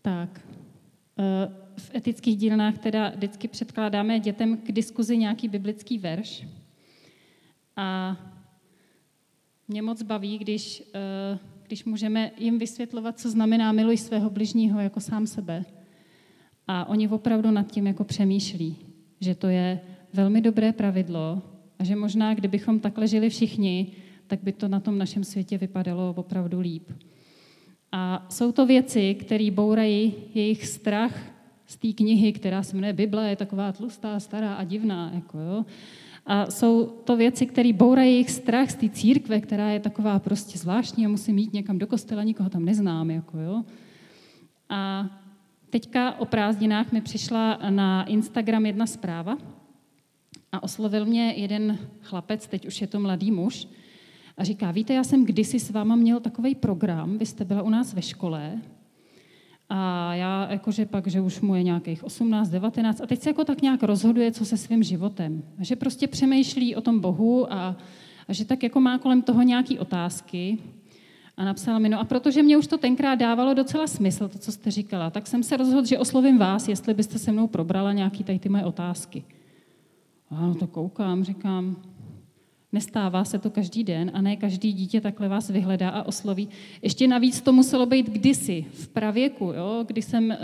Tak. 0.05 0.41
Eh, 1.19 1.49
v 1.77 1.95
etických 1.95 2.37
dílnách 2.37 2.79
teda 2.79 3.11
vždycky 3.11 3.49
předkládáme 3.49 4.21
dětem 4.21 4.57
k 4.57 4.73
diskuzi 4.73 5.17
nějaký 5.17 5.49
biblický 5.49 5.99
verš. 5.99 6.47
A 7.77 8.17
mě 9.69 9.83
moc 9.83 10.03
baví, 10.03 10.39
když, 10.39 10.83
eh, 10.95 11.39
když 11.67 11.85
můžeme 11.85 12.31
jim 12.39 12.59
vysvětlovat, 12.59 13.19
co 13.21 13.31
znamená 13.31 13.73
miluj 13.73 13.97
svého 13.97 14.31
bližního 14.31 14.81
jako 14.81 15.01
sám 15.01 15.27
sebe. 15.27 15.65
A 16.67 16.89
oni 16.89 17.09
opravdu 17.09 17.51
nad 17.51 17.73
tím 17.73 17.87
jako 17.87 18.05
přemýšlí, 18.05 18.77
že 19.21 19.35
to 19.35 19.49
je 19.49 19.81
velmi 20.13 20.41
dobré 20.41 20.73
pravidlo 20.73 21.43
a 21.79 21.85
že 21.85 21.97
možná, 21.97 22.35
kdybychom 22.35 22.81
takhle 22.81 23.09
žili 23.09 23.31
všichni, 23.31 23.93
tak 24.27 24.43
by 24.43 24.53
to 24.53 24.69
na 24.69 24.81
tom 24.81 24.99
našem 24.99 25.25
světě 25.25 25.59
vypadalo 25.59 26.15
opravdu 26.17 26.61
líp. 26.61 26.91
A 27.97 28.27
jsou 28.29 28.53
to 28.53 28.67
věci, 28.67 29.15
které 29.15 29.51
bourají 29.51 30.15
jejich 30.35 30.67
strach 30.67 31.13
z 31.67 31.77
té 31.77 31.93
knihy, 31.93 32.33
která 32.33 32.63
se 32.63 32.77
jmenuje 32.77 32.93
Bible, 32.93 33.31
je 33.31 33.37
taková 33.37 33.73
tlustá, 33.73 34.21
stará 34.21 34.55
a 34.55 34.65
divná. 34.65 35.11
Jako 35.15 35.39
jo. 35.39 35.65
A 36.27 36.51
jsou 36.51 36.87
to 36.87 37.17
věci, 37.17 37.47
které 37.47 37.73
bourají 37.73 38.13
jejich 38.13 38.31
strach 38.31 38.71
z 38.71 38.75
té 38.75 38.89
církve, 38.89 39.41
která 39.41 39.71
je 39.71 39.81
taková 39.81 40.19
prostě 40.19 40.59
zvláštní 40.59 41.07
a 41.07 41.09
musím 41.09 41.39
jít 41.39 41.53
někam 41.53 41.79
do 41.79 41.87
kostela, 41.87 42.23
nikoho 42.23 42.51
tam 42.51 42.65
neznám. 42.65 43.11
Jako 43.11 43.39
jo. 43.39 43.65
A 44.69 45.11
teďka 45.71 46.21
o 46.21 46.25
prázdninách 46.25 46.93
mi 46.93 47.01
přišla 47.01 47.59
na 47.71 48.05
Instagram 48.05 48.67
jedna 48.67 48.87
zpráva 48.87 49.39
a 50.53 50.63
oslovil 50.63 51.05
mě 51.05 51.35
jeden 51.37 51.79
chlapec, 52.01 52.47
teď 52.47 52.67
už 52.67 52.81
je 52.81 52.87
to 52.87 53.01
mladý 53.01 53.31
muž, 53.31 53.69
a 54.37 54.45
říká, 54.45 54.71
víte, 54.71 54.95
já 54.95 55.05
jsem 55.05 55.25
kdysi 55.25 55.61
s 55.61 55.71
váma 55.71 55.97
měl 55.97 56.21
takový 56.21 56.55
program, 56.55 57.19
vy 57.19 57.27
jste 57.27 57.45
byla 57.45 57.63
u 57.63 57.71
nás 57.71 57.95
ve 57.95 58.03
škole 58.03 58.61
a 59.69 60.15
já 60.15 60.47
jakože 60.51 60.87
pak, 60.87 61.07
že 61.07 61.21
už 61.21 61.41
mu 61.41 61.55
je 61.55 61.63
nějakých 61.63 62.05
18, 62.05 62.49
19 62.49 63.01
a 63.01 63.07
teď 63.07 63.23
se 63.23 63.31
jako 63.31 63.45
tak 63.45 63.63
nějak 63.63 63.83
rozhoduje, 63.83 64.33
co 64.33 64.45
se 64.45 64.57
svým 64.57 64.83
životem. 64.83 65.43
A 65.59 65.65
že 65.65 65.77
prostě 65.77 66.07
přemýšlí 66.07 66.77
o 66.77 66.81
tom 66.81 67.01
Bohu 67.01 67.53
a, 67.53 67.77
a 68.29 68.33
že 68.33 68.45
tak 68.45 68.63
jako 68.63 68.81
má 68.81 68.99
kolem 68.99 69.23
toho 69.23 69.43
nějaký 69.43 69.79
otázky. 69.79 70.59
A 71.37 71.45
napsala 71.45 71.79
mi, 71.79 71.89
no 71.89 72.01
a 72.01 72.05
protože 72.05 72.43
mě 72.43 72.57
už 72.57 72.67
to 72.67 72.79
tenkrát 72.79 73.15
dávalo 73.15 73.55
docela 73.55 73.87
smysl, 73.87 74.29
to, 74.29 74.39
co 74.39 74.53
jste 74.53 74.71
říkala, 74.71 75.11
tak 75.11 75.27
jsem 75.27 75.43
se 75.43 75.57
rozhodl, 75.57 75.87
že 75.87 75.99
oslovím 75.99 76.39
vás, 76.39 76.69
jestli 76.69 76.95
byste 76.95 77.19
se 77.19 77.33
mnou 77.33 77.47
probrala 77.47 77.93
nějaký 77.93 78.25
tady 78.25 78.39
ty 78.39 78.49
moje 78.49 78.65
otázky. 78.65 79.25
A 80.31 80.47
no 80.47 80.55
to 80.55 80.67
koukám, 80.67 81.25
říkám, 81.25 81.77
Nestává 82.75 83.25
se 83.25 83.39
to 83.39 83.51
každý 83.51 83.85
den 83.85 84.11
a 84.15 84.21
ne 84.21 84.37
každý 84.37 84.73
dítě 84.73 85.01
takhle 85.01 85.29
vás 85.29 85.51
vyhledá 85.51 85.89
a 85.89 86.03
osloví. 86.03 86.49
Ještě 86.83 87.09
navíc 87.09 87.41
to 87.41 87.53
muselo 87.53 87.87
být 87.87 88.11
kdysi, 88.11 88.67
v 88.73 88.89
pravěku, 88.89 89.45
jo, 89.45 89.85
kdy 89.87 90.03
jsem 90.03 90.25
uh, 90.31 90.37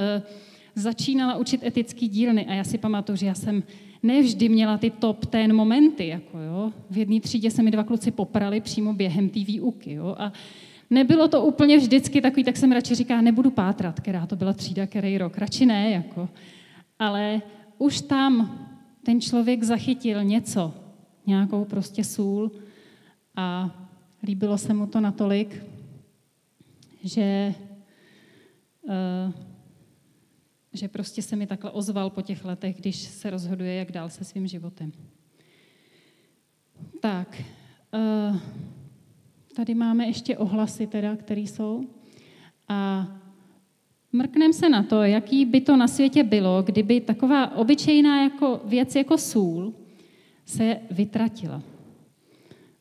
začínala 0.74 1.36
učit 1.36 1.64
etický 1.64 2.08
dílny 2.08 2.46
a 2.46 2.54
já 2.54 2.64
si 2.64 2.78
pamatuju, 2.78 3.16
že 3.16 3.26
já 3.26 3.34
jsem 3.34 3.62
nevždy 4.02 4.48
měla 4.48 4.78
ty 4.78 4.90
top 4.90 5.26
ten 5.26 5.56
momenty. 5.56 6.08
Jako, 6.08 6.38
jo. 6.38 6.72
V 6.90 6.98
jedné 6.98 7.20
třídě 7.20 7.50
se 7.50 7.62
mi 7.62 7.70
dva 7.70 7.84
kluci 7.84 8.10
poprali 8.10 8.60
přímo 8.60 8.92
během 8.92 9.28
té 9.28 9.40
výuky. 9.40 9.92
Jo, 9.92 10.14
a 10.18 10.32
nebylo 10.90 11.28
to 11.28 11.44
úplně 11.44 11.76
vždycky 11.76 12.20
takový, 12.20 12.44
tak 12.44 12.56
jsem 12.56 12.72
radši 12.72 12.94
říká, 12.94 13.20
nebudu 13.20 13.50
pátrat, 13.50 14.00
která 14.00 14.26
to 14.26 14.36
byla 14.36 14.52
třída, 14.52 14.86
který 14.86 15.18
rok, 15.18 15.38
radši 15.38 15.66
ne. 15.66 15.90
Jako. 15.90 16.28
Ale 16.98 17.42
už 17.78 18.00
tam 18.00 18.58
ten 19.02 19.20
člověk 19.20 19.62
zachytil 19.62 20.24
něco, 20.24 20.74
nějakou 21.30 21.64
prostě 21.64 22.04
sůl 22.04 22.50
a 23.36 23.70
líbilo 24.22 24.58
se 24.58 24.74
mu 24.74 24.86
to 24.86 25.00
natolik, 25.00 25.64
že, 27.04 27.54
uh, 28.82 29.32
že 30.72 30.88
prostě 30.88 31.22
se 31.22 31.36
mi 31.36 31.46
takhle 31.46 31.70
ozval 31.70 32.10
po 32.10 32.22
těch 32.22 32.44
letech, 32.44 32.76
když 32.76 32.96
se 32.96 33.30
rozhoduje, 33.30 33.74
jak 33.74 33.92
dál 33.92 34.10
se 34.10 34.24
svým 34.24 34.46
životem. 34.46 34.92
Tak, 37.00 37.42
uh, 37.94 38.36
tady 39.56 39.74
máme 39.74 40.06
ještě 40.06 40.36
ohlasy, 40.36 40.86
teda, 40.86 41.16
které 41.16 41.40
jsou. 41.40 41.86
A 42.68 43.06
Mrkneme 44.12 44.52
se 44.52 44.68
na 44.68 44.82
to, 44.82 45.02
jaký 45.02 45.44
by 45.44 45.60
to 45.60 45.76
na 45.76 45.88
světě 45.88 46.22
bylo, 46.22 46.62
kdyby 46.62 47.00
taková 47.00 47.56
obyčejná 47.56 48.22
jako 48.22 48.60
věc 48.64 48.94
jako 48.94 49.18
sůl 49.18 49.79
se 50.44 50.76
vytratila. 50.90 51.62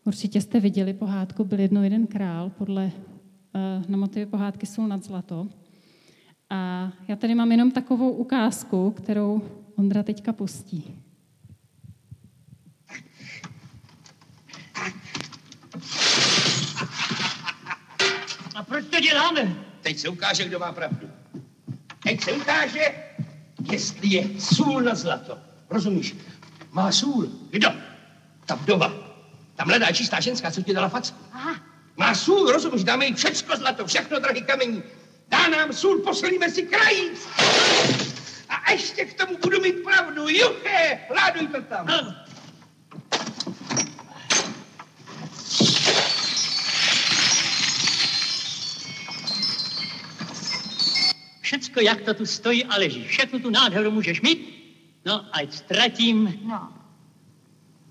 Určitě 0.06 0.42
jste 0.42 0.60
viděli 0.60 0.94
pohádku 0.94 1.44
Byl 1.44 1.60
jednou 1.60 1.84
jeden 1.84 2.08
král 2.08 2.50
podle 2.50 2.86
uh, 2.86 3.90
na 3.90 3.98
motivy 3.98 4.26
pohádky 4.26 4.66
Sůl 4.66 4.88
nad 4.88 5.04
zlato. 5.04 5.48
A 6.50 6.92
já 7.08 7.16
tady 7.16 7.36
mám 7.36 7.52
jenom 7.52 7.72
takovou 7.72 8.10
ukázku, 8.12 8.92
kterou 8.92 9.42
Ondra 9.76 10.04
teďka 10.04 10.34
pustí. 10.34 10.96
A 18.56 18.64
proč 18.64 18.86
to 18.86 19.00
děláme? 19.00 19.56
Teď 19.82 19.98
se 19.98 20.10
ukáže, 20.10 20.46
kdo 20.46 20.60
má 20.60 20.72
pravdu. 20.72 21.08
Teď 22.04 22.22
se 22.22 22.32
ukáže, 22.32 22.82
jestli 23.72 24.08
je 24.08 24.40
sůl 24.40 24.82
na 24.82 24.96
zlato. 24.96 25.38
Rozumíš? 25.70 26.16
Má 26.72 26.92
sůl. 26.92 27.30
Kdo? 27.50 27.70
Ta 28.46 28.56
vdova. 28.56 28.94
Ta 29.56 29.66
mladá 29.66 29.92
čistá 29.92 30.20
ženská, 30.20 30.52
co 30.52 30.62
ti 30.62 30.74
dala 30.74 30.90
facku. 30.90 31.18
Aha. 31.34 31.56
Má 31.98 32.16
sůl, 32.16 32.52
rozumíš? 32.52 32.84
Dáme 32.84 33.06
jí 33.06 33.14
všecko 33.14 33.58
zlato, 33.58 33.86
všechno 33.86 34.20
drahý 34.20 34.42
kamení. 34.42 34.84
Dá 35.28 35.48
nám 35.48 35.74
sůl, 35.74 36.00
posolíme 36.00 36.50
si 36.50 36.64
krajíc. 36.64 37.28
A 38.50 38.72
ještě 38.72 39.06
k 39.06 39.14
tomu 39.14 39.38
budu 39.38 39.62
mít 39.62 39.84
pravdu. 39.84 40.28
Juché, 40.28 41.00
láduj 41.16 41.48
to 41.48 41.62
tam. 41.62 41.88
Ano. 41.88 42.16
Všecko, 51.42 51.80
jak 51.82 52.02
to 52.02 52.14
tu 52.14 52.26
stojí 52.26 52.66
a 52.66 52.78
leží. 52.78 53.08
Všechno 53.08 53.40
tu 53.40 53.50
nádheru 53.50 53.92
můžeš 53.92 54.22
mít. 54.22 54.59
No, 55.10 55.26
ať 55.34 55.54
ztratím 55.54 56.40
No. 56.46 56.70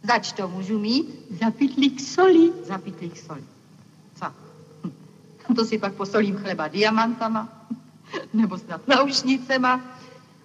Zač 0.03 0.33
to 0.33 0.49
můžu 0.49 0.79
mít? 0.79 1.07
za 1.41 1.51
pytlík 1.51 2.01
soli. 2.01 2.53
Za 2.65 2.79
pitlík 2.79 3.19
soli. 3.19 3.45
Co? 4.15 4.27
Hm. 4.85 4.93
To 5.57 5.65
si 5.65 5.79
pak 5.79 5.95
posolím 5.95 6.37
chleba 6.39 6.69
diamantama, 6.69 7.49
nebo 8.33 8.59
snad 8.59 8.89
naušnicema 8.89 9.81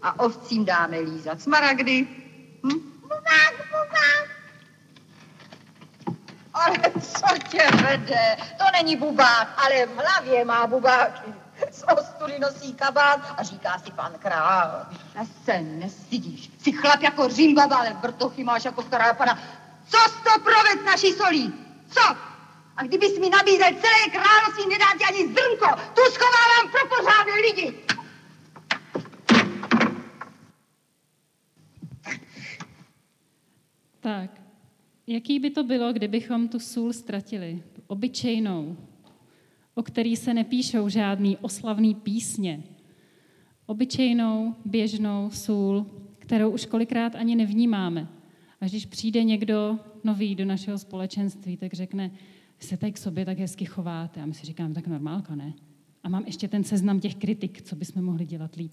a 0.02 0.20
ovcím 0.20 0.66
dáme 0.66 1.00
lízat 1.00 1.42
smaragdy. 1.42 2.08
Hm? 2.66 2.80
Bubák, 3.02 3.54
bubák. 3.70 4.28
Ale 6.54 6.78
co 7.02 7.38
tě 7.50 7.68
vede? 7.84 8.38
To 8.58 8.66
není 8.74 8.96
bubák, 8.96 9.54
ale 9.58 9.86
v 9.86 9.96
hlavě 9.98 10.46
má 10.46 10.68
bubáky. 10.68 11.43
Z 11.72 11.84
ostudy 11.98 12.40
nosí 12.40 12.74
kabát 12.74 13.34
a 13.38 13.44
říká 13.44 13.80
si 13.80 13.92
pan 13.92 14.14
král. 14.20 14.86
A 15.16 15.26
se 15.46 15.62
nestydíš. 15.62 16.52
Jsi 16.58 16.72
chlap 16.72 17.02
jako 17.02 17.30
římbaba, 17.30 17.76
ale 17.76 17.98
vrtochy 18.02 18.44
máš 18.44 18.66
jako 18.66 18.82
stará 18.82 19.14
pana. 19.14 19.40
Co 19.88 19.98
jsi 19.98 20.24
to 20.24 20.44
proved 20.44 20.86
naší 20.86 21.12
solí? 21.12 21.54
Co? 21.90 22.02
A 22.78 22.84
kdybys 22.84 23.20
mi 23.20 23.30
nabízel 23.30 23.68
celé 23.68 24.10
království, 24.12 24.70
nedá 24.70 24.86
ti 24.98 25.04
ani 25.04 25.28
zrnko. 25.28 25.82
Tu 25.94 26.02
schovávám 26.12 26.72
pro 26.72 26.98
pořádné 26.98 27.34
lidi. 27.42 27.74
Tak, 34.00 34.42
jaký 35.08 35.40
by 35.40 35.50
to 35.50 35.64
bylo, 35.64 35.94
kdybychom 35.94 36.48
tu 36.48 36.60
sůl 36.60 36.94
ztratili? 36.94 37.64
Obyčejnou, 37.88 38.78
o 39.76 39.84
který 39.84 40.16
se 40.16 40.34
nepíšou 40.34 40.90
žádný 40.90 41.38
oslavný 41.38 41.96
písně. 41.96 42.64
Obyčejnou, 43.66 44.56
běžnou 44.66 45.30
sůl, 45.32 45.86
kterou 46.20 46.50
už 46.50 46.66
kolikrát 46.66 47.16
ani 47.16 47.36
nevnímáme. 47.36 48.08
Až 48.62 48.72
když 48.72 48.86
přijde 48.86 49.24
někdo 49.24 49.80
nový 50.04 50.36
do 50.36 50.46
našeho 50.46 50.78
společenství, 50.78 51.58
tak 51.58 51.74
řekne, 51.74 52.12
se 52.60 52.78
tady 52.78 52.92
k 52.92 52.98
sobě 52.98 53.26
tak 53.26 53.40
hezky 53.40 53.66
chováte. 53.66 54.22
A 54.22 54.26
my 54.26 54.34
si 54.34 54.46
říkáme, 54.46 54.74
tak 54.74 54.88
normálka, 54.88 55.36
ne? 55.36 55.54
A 56.04 56.10
mám 56.10 56.24
ještě 56.26 56.48
ten 56.48 56.64
seznam 56.64 57.00
těch 57.00 57.16
kritik, 57.16 57.62
co 57.62 57.76
bychom 57.76 58.04
mohli 58.04 58.26
dělat 58.26 58.56
líp. 58.56 58.72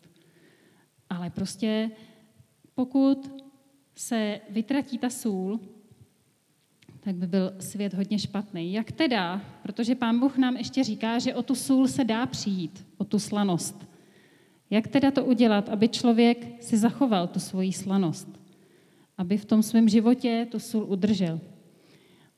Ale 1.10 1.30
prostě 1.30 1.90
pokud 2.74 3.44
se 3.94 4.40
vytratí 4.50 4.98
ta 4.98 5.10
sůl, 5.10 5.60
tak 7.00 7.14
by 7.14 7.26
byl 7.26 7.52
svět 7.60 7.94
hodně 7.94 8.18
špatný. 8.18 8.72
Jak 8.72 8.92
teda? 8.92 9.42
Protože 9.62 9.94
pán 9.94 10.20
Bůh 10.20 10.38
nám 10.38 10.56
ještě 10.56 10.84
říká, 10.84 11.18
že 11.18 11.34
o 11.34 11.42
tu 11.42 11.54
sůl 11.54 11.88
se 11.88 12.04
dá 12.04 12.26
přijít, 12.26 12.86
o 12.98 13.04
tu 13.04 13.18
slanost. 13.18 13.86
Jak 14.70 14.88
teda 14.88 15.10
to 15.10 15.24
udělat, 15.24 15.68
aby 15.68 15.88
člověk 15.88 16.62
si 16.62 16.78
zachoval 16.78 17.26
tu 17.26 17.40
svoji 17.40 17.72
slanost? 17.72 18.40
Aby 19.18 19.36
v 19.36 19.44
tom 19.44 19.62
svém 19.62 19.88
životě 19.88 20.46
tu 20.50 20.58
sůl 20.58 20.84
udržel. 20.84 21.40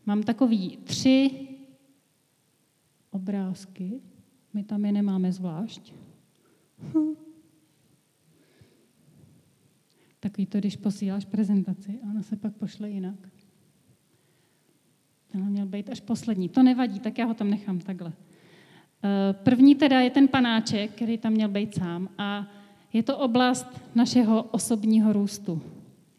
Mám 0.07 0.22
takový 0.22 0.79
tři 0.85 1.31
obrázky. 3.11 4.01
My 4.55 4.64
tam 4.64 4.85
je 4.85 4.92
nemáme 4.92 5.33
zvlášť. 5.33 5.92
Hm. 6.94 7.14
Takový 10.20 10.46
to, 10.46 10.59
když 10.59 10.77
posíláš 10.77 11.25
prezentaci, 11.25 12.01
a 12.03 12.11
ona 12.11 12.22
se 12.22 12.37
pak 12.37 12.55
pošle 12.57 12.90
jinak. 12.90 13.29
Tenhle 15.33 15.51
měl 15.51 15.66
být 15.66 15.90
až 15.90 16.01
poslední. 16.01 16.49
To 16.49 16.62
nevadí, 16.62 17.01
tak 17.01 17.18
já 17.18 17.25
ho 17.27 17.35
tam 17.35 17.51
nechám 17.51 17.79
takhle. 17.79 18.12
Eh, 19.05 19.33
První 19.33 19.75
teda 19.75 20.01
je 20.01 20.11
ten 20.11 20.29
panáček, 20.29 20.90
který 20.90 21.18
tam 21.18 21.33
měl 21.33 21.49
být 21.49 21.75
sám 21.75 22.09
a 22.18 22.47
je 22.92 23.03
to 23.03 23.18
oblast 23.18 23.66
našeho 23.95 24.42
osobního 24.42 25.12
růstu. 25.12 25.62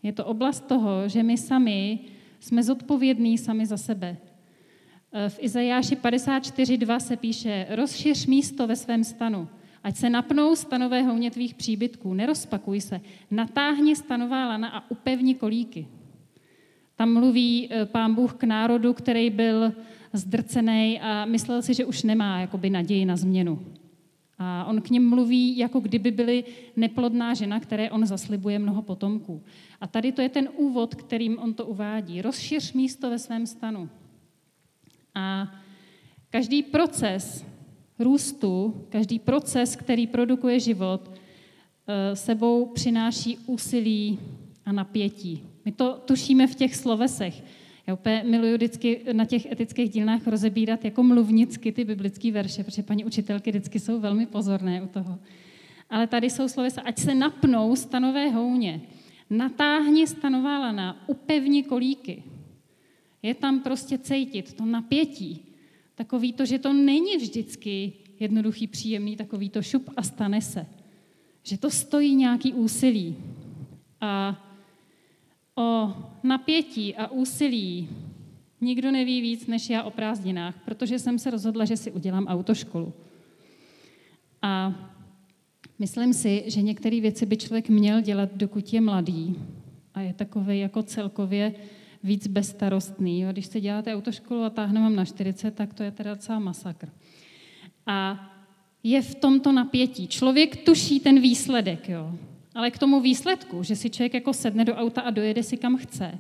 Je 0.04 0.14
to 0.14 0.26
oblast 0.26 0.68
toho, 0.68 1.10
že 1.10 1.24
my 1.24 1.38
sami 1.38 2.00
jsme 2.40 2.64
zodpovědní 2.64 3.38
sami 3.38 3.66
za 3.66 3.78
sebe. 3.78 4.18
Eh, 5.14 5.30
V 5.30 5.38
Izajáši 5.40 5.96
54.2 5.96 7.00
se 7.00 7.18
píše, 7.18 7.68
rozšiř 7.70 8.26
místo 8.26 8.68
ve 8.68 8.76
svém 8.76 9.04
stanu, 9.04 9.48
ať 9.84 9.96
se 9.96 10.10
napnou 10.10 10.56
stanové 10.56 11.02
houně 11.02 11.32
tvých 11.32 11.54
příbytků, 11.56 12.14
nerozpakuj 12.14 12.82
se, 12.82 13.02
natáhni 13.32 13.96
stanová 13.96 14.48
lana 14.48 14.68
a 14.68 14.92
upevni 14.92 15.36
kolíky. 15.36 15.88
Tam 17.04 17.14
mluví 17.14 17.68
eh, 17.72 17.86
pán 17.86 18.16
Bůh 18.16 18.34
k 18.34 18.44
národu, 18.44 18.94
který 18.94 19.30
byl 19.30 19.74
zdrcený 20.14 21.00
a 21.02 21.26
myslel 21.26 21.62
si, 21.62 21.74
že 21.74 21.86
už 21.86 22.04
nemá 22.04 22.40
jakoby 22.40 22.70
naději 22.70 23.06
na 23.06 23.16
změnu. 23.16 23.66
A 24.40 24.66
on 24.66 24.82
k 24.82 24.90
ním 24.90 25.10
mluví, 25.10 25.58
jako 25.58 25.80
kdyby 25.80 26.12
byli 26.12 26.44
neplodná 26.76 27.34
žena, 27.34 27.60
které 27.60 27.92
on 27.92 28.06
zaslibuje 28.06 28.60
mnoho 28.60 28.82
potomků. 28.82 29.44
A 29.82 29.88
tady 29.88 30.12
to 30.12 30.22
je 30.22 30.30
ten 30.30 30.50
úvod, 30.56 30.96
kterým 30.96 31.40
on 31.40 31.54
to 31.54 31.66
uvádí. 31.66 32.22
Rozšiř 32.22 32.74
místo 32.74 33.10
ve 33.10 33.20
svém 33.20 33.48
stanu. 33.48 33.90
A 35.16 35.52
každý 36.30 36.64
proces 36.64 37.46
růstu, 38.00 38.86
každý 38.90 39.20
proces, 39.20 39.76
který 39.76 40.08
produkuje 40.08 40.60
život, 40.60 41.12
eh, 41.12 42.16
sebou 42.16 42.66
přináší 42.66 43.38
úsilí 43.38 44.20
a 44.66 44.72
napětí. 44.72 45.53
My 45.66 45.72
to 45.72 46.02
tušíme 46.06 46.48
v 46.48 46.56
těch 46.56 46.76
slovesech. 46.76 47.44
Já 47.88 47.94
úplně 47.94 48.24
miluji 48.28 48.54
vždycky 48.54 49.02
na 49.14 49.26
těch 49.26 49.52
etických 49.52 49.90
dílnách 49.90 50.28
rozebírat 50.28 50.86
jako 50.86 51.04
mluvnicky 51.04 51.72
ty 51.72 51.84
biblické 51.84 52.32
verše, 52.32 52.64
protože 52.64 52.84
paní 52.84 53.06
učitelky 53.06 53.52
vždycky 53.52 53.80
jsou 53.80 54.00
velmi 54.00 54.26
pozorné 54.26 54.82
u 54.82 54.88
toho. 54.88 55.20
Ale 55.90 56.08
tady 56.08 56.30
jsou 56.30 56.48
slovesa, 56.48 56.82
ať 56.82 57.00
se 57.00 57.16
napnou 57.16 57.76
stanové 57.76 58.30
houně, 58.30 58.82
natáhni 59.30 60.08
stanová 60.08 60.60
lana, 60.60 61.04
upevni 61.08 61.64
kolíky. 61.64 62.24
Je 63.22 63.34
tam 63.34 63.60
prostě 63.60 63.98
cítit 63.98 64.54
to 64.54 64.66
napětí. 64.66 65.46
Takový 65.96 66.34
to, 66.34 66.46
že 66.46 66.60
to 66.60 66.74
není 66.74 67.18
vždycky 67.18 67.94
jednoduchý, 68.20 68.68
příjemný, 68.68 69.16
takový 69.16 69.50
to 69.50 69.62
šup 69.62 69.90
a 69.98 70.04
stane 70.04 70.42
se. 70.42 70.66
Že 71.44 71.58
to 71.58 71.70
stojí 71.70 72.16
nějaký 72.16 72.54
úsilí. 72.54 73.16
A 74.02 74.44
o 75.56 75.94
napětí 76.24 76.96
a 76.96 77.12
úsilí 77.12 77.90
nikdo 78.62 78.92
neví 78.92 79.22
víc 79.22 79.48
než 79.48 79.70
já 79.70 79.84
o 79.84 79.92
prázdninách, 79.92 80.56
protože 80.66 81.00
jsem 81.00 81.20
se 81.20 81.30
rozhodla, 81.30 81.66
že 81.66 81.78
si 81.78 81.92
udělám 81.92 82.28
autoškolu. 82.28 82.94
A 84.42 84.74
myslím 85.80 86.14
si, 86.14 86.44
že 86.48 86.62
některé 86.62 87.02
věci 87.02 87.26
by 87.26 87.38
člověk 87.38 87.70
měl 87.70 88.02
dělat, 88.02 88.30
dokud 88.36 88.74
je 88.74 88.82
mladý 88.82 89.36
a 89.94 90.02
je 90.02 90.14
takový 90.14 90.60
jako 90.60 90.84
celkově 90.84 91.54
víc 92.04 92.28
bezstarostný. 92.28 93.26
Když 93.32 93.46
se 93.46 93.62
děláte 93.62 93.96
autoškolu 93.96 94.44
a 94.44 94.50
táhne 94.50 94.82
vám 94.82 94.96
na 94.96 95.06
40, 95.06 95.56
tak 95.56 95.74
to 95.74 95.84
je 95.84 95.92
teda 95.92 96.14
docela 96.14 96.40
masakr. 96.40 96.90
A 97.86 98.30
je 98.84 99.02
v 99.02 99.16
tomto 99.16 99.52
napětí. 99.52 100.08
Člověk 100.08 100.66
tuší 100.66 101.00
ten 101.00 101.22
výsledek, 101.22 101.90
jo. 101.90 102.18
Ale 102.56 102.72
k 102.72 102.78
tomu 102.78 103.02
výsledku, 103.02 103.64
že 103.64 103.76
si 103.76 103.90
člověk 103.90 104.14
jako 104.14 104.34
sedne 104.34 104.66
do 104.66 104.76
auta 104.76 105.02
a 105.02 105.10
dojede 105.10 105.44
si 105.44 105.58
kam 105.58 105.78
chce, 105.78 106.20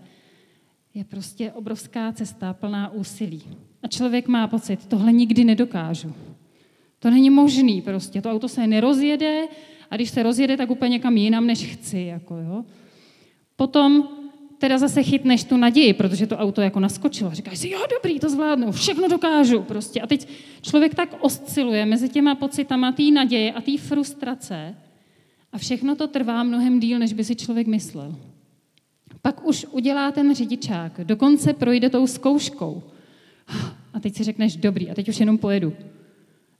je 0.93 1.03
prostě 1.03 1.51
obrovská 1.51 2.11
cesta 2.11 2.53
plná 2.53 2.91
úsilí. 2.91 3.43
A 3.83 3.87
člověk 3.87 4.27
má 4.27 4.47
pocit, 4.47 4.85
tohle 4.85 5.11
nikdy 5.13 5.43
nedokážu. 5.43 6.13
To 6.99 7.09
není 7.09 7.29
možný 7.29 7.81
prostě. 7.81 8.21
To 8.21 8.31
auto 8.31 8.49
se 8.49 8.67
nerozjede 8.67 9.47
a 9.89 9.95
když 9.95 10.09
se 10.09 10.23
rozjede, 10.23 10.57
tak 10.57 10.69
úplně 10.69 10.89
někam 10.89 11.17
jinam, 11.17 11.47
než 11.47 11.65
chci. 11.65 11.99
Jako, 11.99 12.35
jo. 12.35 12.63
Potom 13.55 14.07
teda 14.57 14.77
zase 14.77 15.03
chytneš 15.03 15.43
tu 15.43 15.57
naději, 15.57 15.93
protože 15.93 16.27
to 16.27 16.37
auto 16.37 16.61
jako 16.61 16.79
naskočilo. 16.79 17.31
Říkáš 17.31 17.59
si, 17.59 17.69
jo, 17.69 17.79
dobrý, 17.95 18.19
to 18.19 18.29
zvládnu, 18.29 18.71
všechno 18.71 19.07
dokážu 19.07 19.61
prostě. 19.61 20.01
A 20.01 20.07
teď 20.07 20.27
člověk 20.61 20.95
tak 20.95 21.15
osciluje 21.19 21.85
mezi 21.85 22.09
těma 22.09 22.35
pocitama 22.35 22.91
té 22.91 23.03
naděje 23.03 23.53
a 23.53 23.61
té 23.61 23.77
frustrace 23.77 24.75
a 25.53 25.57
všechno 25.57 25.95
to 25.95 26.07
trvá 26.07 26.43
mnohem 26.43 26.79
díl, 26.79 26.99
než 26.99 27.13
by 27.13 27.23
si 27.23 27.35
člověk 27.35 27.67
myslel. 27.67 28.15
Pak 29.21 29.47
už 29.47 29.65
udělá 29.71 30.11
ten 30.11 30.35
řidičák, 30.35 30.99
dokonce 31.03 31.53
projde 31.53 31.89
tou 31.89 32.07
zkouškou. 32.07 32.83
A 33.93 33.99
teď 33.99 34.15
si 34.15 34.23
řekneš, 34.23 34.55
dobrý, 34.55 34.89
a 34.89 34.93
teď 34.93 35.09
už 35.09 35.19
jenom 35.19 35.37
pojedu. 35.37 35.73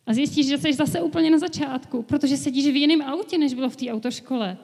A 0.06 0.14
zjistíš, 0.14 0.48
že 0.48 0.58
jsi 0.58 0.74
zase 0.74 1.02
úplně 1.02 1.32
na 1.32 1.38
začátku, 1.38 2.02
protože 2.02 2.38
sedíš 2.38 2.66
v 2.68 2.76
jiném 2.76 3.02
autě, 3.02 3.38
než 3.38 3.54
bylo 3.54 3.70
v 3.70 3.76
té 3.76 3.92
autoškole. 3.92 4.58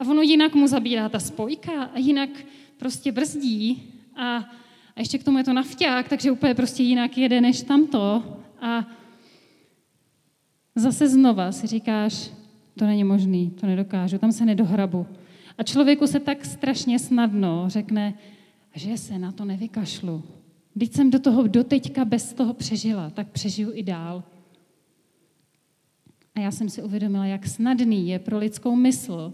A 0.00 0.04
ono 0.08 0.22
jinak 0.22 0.54
mu 0.54 0.68
zabírá 0.68 1.08
ta 1.08 1.18
spojka 1.18 1.82
a 1.82 1.98
jinak 1.98 2.30
prostě 2.76 3.12
brzdí 3.12 3.82
a, 4.16 4.36
a 4.96 5.00
ještě 5.00 5.18
k 5.18 5.24
tomu 5.24 5.38
je 5.38 5.44
to 5.44 5.52
nafťák, 5.52 6.08
takže 6.08 6.30
úplně 6.30 6.54
prostě 6.54 6.82
jinak 6.82 7.18
jede 7.18 7.40
než 7.40 7.62
tamto. 7.62 8.22
A 8.60 8.86
zase 10.74 11.08
znova 11.08 11.52
si 11.52 11.66
říkáš, 11.66 12.30
to 12.78 12.86
není 12.86 13.04
možný, 13.04 13.50
to 13.50 13.66
nedokážu, 13.66 14.18
tam 14.18 14.32
se 14.32 14.44
nedohrabu. 14.44 15.06
A 15.58 15.62
člověku 15.62 16.06
se 16.06 16.20
tak 16.20 16.44
strašně 16.44 16.98
snadno 16.98 17.64
řekne, 17.66 18.14
že 18.74 18.96
se 18.96 19.18
na 19.18 19.32
to 19.32 19.44
nevykašlu. 19.44 20.22
Když 20.74 20.90
jsem 20.90 21.10
do 21.10 21.18
toho 21.18 21.46
doteďka 21.46 22.04
bez 22.04 22.32
toho 22.32 22.54
přežila, 22.54 23.10
tak 23.10 23.28
přežiju 23.30 23.70
i 23.74 23.82
dál. 23.82 24.24
A 26.34 26.40
já 26.40 26.50
jsem 26.50 26.68
si 26.68 26.82
uvědomila, 26.82 27.26
jak 27.26 27.46
snadný 27.46 28.08
je 28.08 28.18
pro 28.18 28.38
lidskou 28.38 28.76
mysl 28.76 29.32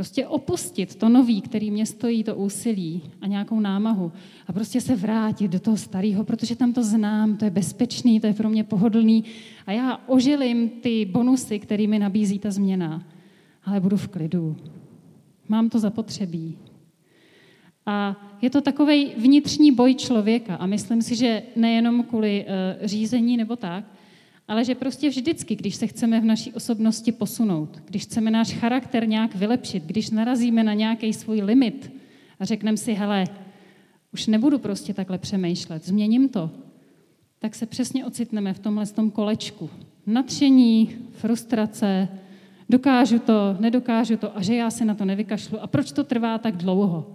prostě 0.00 0.26
opustit 0.26 0.94
to 0.94 1.08
nový, 1.08 1.40
který 1.40 1.70
mě 1.70 1.86
stojí, 1.86 2.24
to 2.24 2.36
úsilí 2.36 3.02
a 3.20 3.26
nějakou 3.26 3.60
námahu 3.60 4.12
a 4.46 4.52
prostě 4.52 4.80
se 4.80 4.96
vrátit 4.96 5.50
do 5.50 5.60
toho 5.60 5.76
starého, 5.76 6.24
protože 6.24 6.56
tam 6.56 6.72
to 6.72 6.84
znám, 6.84 7.36
to 7.36 7.44
je 7.44 7.50
bezpečný, 7.50 8.20
to 8.20 8.26
je 8.26 8.32
pro 8.32 8.48
mě 8.48 8.64
pohodlný 8.64 9.24
a 9.66 9.72
já 9.72 10.00
ožilím 10.06 10.68
ty 10.68 11.04
bonusy, 11.04 11.58
který 11.58 11.86
mi 11.86 11.98
nabízí 11.98 12.38
ta 12.38 12.50
změna, 12.50 13.04
ale 13.64 13.80
budu 13.80 13.96
v 13.96 14.08
klidu. 14.08 14.56
Mám 15.48 15.68
to 15.68 15.78
zapotřebí. 15.78 16.58
A 17.86 18.16
je 18.42 18.50
to 18.50 18.60
takový 18.60 19.12
vnitřní 19.16 19.72
boj 19.72 19.94
člověka 19.94 20.56
a 20.56 20.66
myslím 20.66 21.02
si, 21.02 21.16
že 21.16 21.42
nejenom 21.56 22.02
kvůli 22.02 22.44
uh, 22.44 22.86
řízení 22.86 23.36
nebo 23.36 23.56
tak, 23.56 23.84
ale 24.50 24.64
že 24.64 24.74
prostě 24.74 25.08
vždycky, 25.08 25.56
když 25.56 25.74
se 25.74 25.86
chceme 25.86 26.20
v 26.20 26.24
naší 26.24 26.52
osobnosti 26.52 27.12
posunout, 27.12 27.82
když 27.84 28.02
chceme 28.02 28.30
náš 28.30 28.52
charakter 28.52 29.08
nějak 29.08 29.34
vylepšit, 29.34 29.82
když 29.84 30.10
narazíme 30.10 30.62
na 30.62 30.74
nějaký 30.74 31.12
svůj 31.12 31.42
limit 31.42 31.92
a 32.40 32.44
řekneme 32.44 32.76
si, 32.76 32.92
hele, 32.92 33.24
už 34.12 34.26
nebudu 34.26 34.58
prostě 34.58 34.94
takhle 34.94 35.18
přemýšlet, 35.18 35.86
změním 35.86 36.28
to, 36.28 36.50
tak 37.38 37.54
se 37.54 37.66
přesně 37.66 38.06
ocitneme 38.06 38.54
v 38.54 38.58
tomhle 38.58 38.86
tom 38.86 39.10
kolečku. 39.10 39.70
Natření, 40.06 40.96
frustrace, 41.12 42.08
dokážu 42.68 43.18
to, 43.18 43.56
nedokážu 43.60 44.16
to 44.16 44.36
a 44.36 44.42
že 44.42 44.54
já 44.54 44.70
se 44.70 44.84
na 44.84 44.94
to 44.94 45.04
nevykašlu 45.04 45.62
a 45.62 45.66
proč 45.66 45.92
to 45.92 46.04
trvá 46.04 46.38
tak 46.38 46.56
dlouho. 46.56 47.12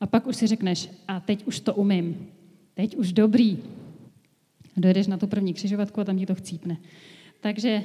A 0.00 0.06
pak 0.06 0.26
už 0.26 0.36
si 0.36 0.46
řekneš, 0.46 0.90
a 1.08 1.20
teď 1.20 1.46
už 1.46 1.60
to 1.60 1.74
umím, 1.74 2.26
teď 2.74 2.96
už 2.96 3.12
dobrý, 3.12 3.58
dojedeš 4.76 5.06
na 5.06 5.16
tu 5.16 5.26
první 5.26 5.54
křižovatku 5.54 6.00
a 6.00 6.04
tam 6.04 6.18
ti 6.18 6.26
to 6.26 6.34
chcípne. 6.34 6.76
Takže 7.40 7.82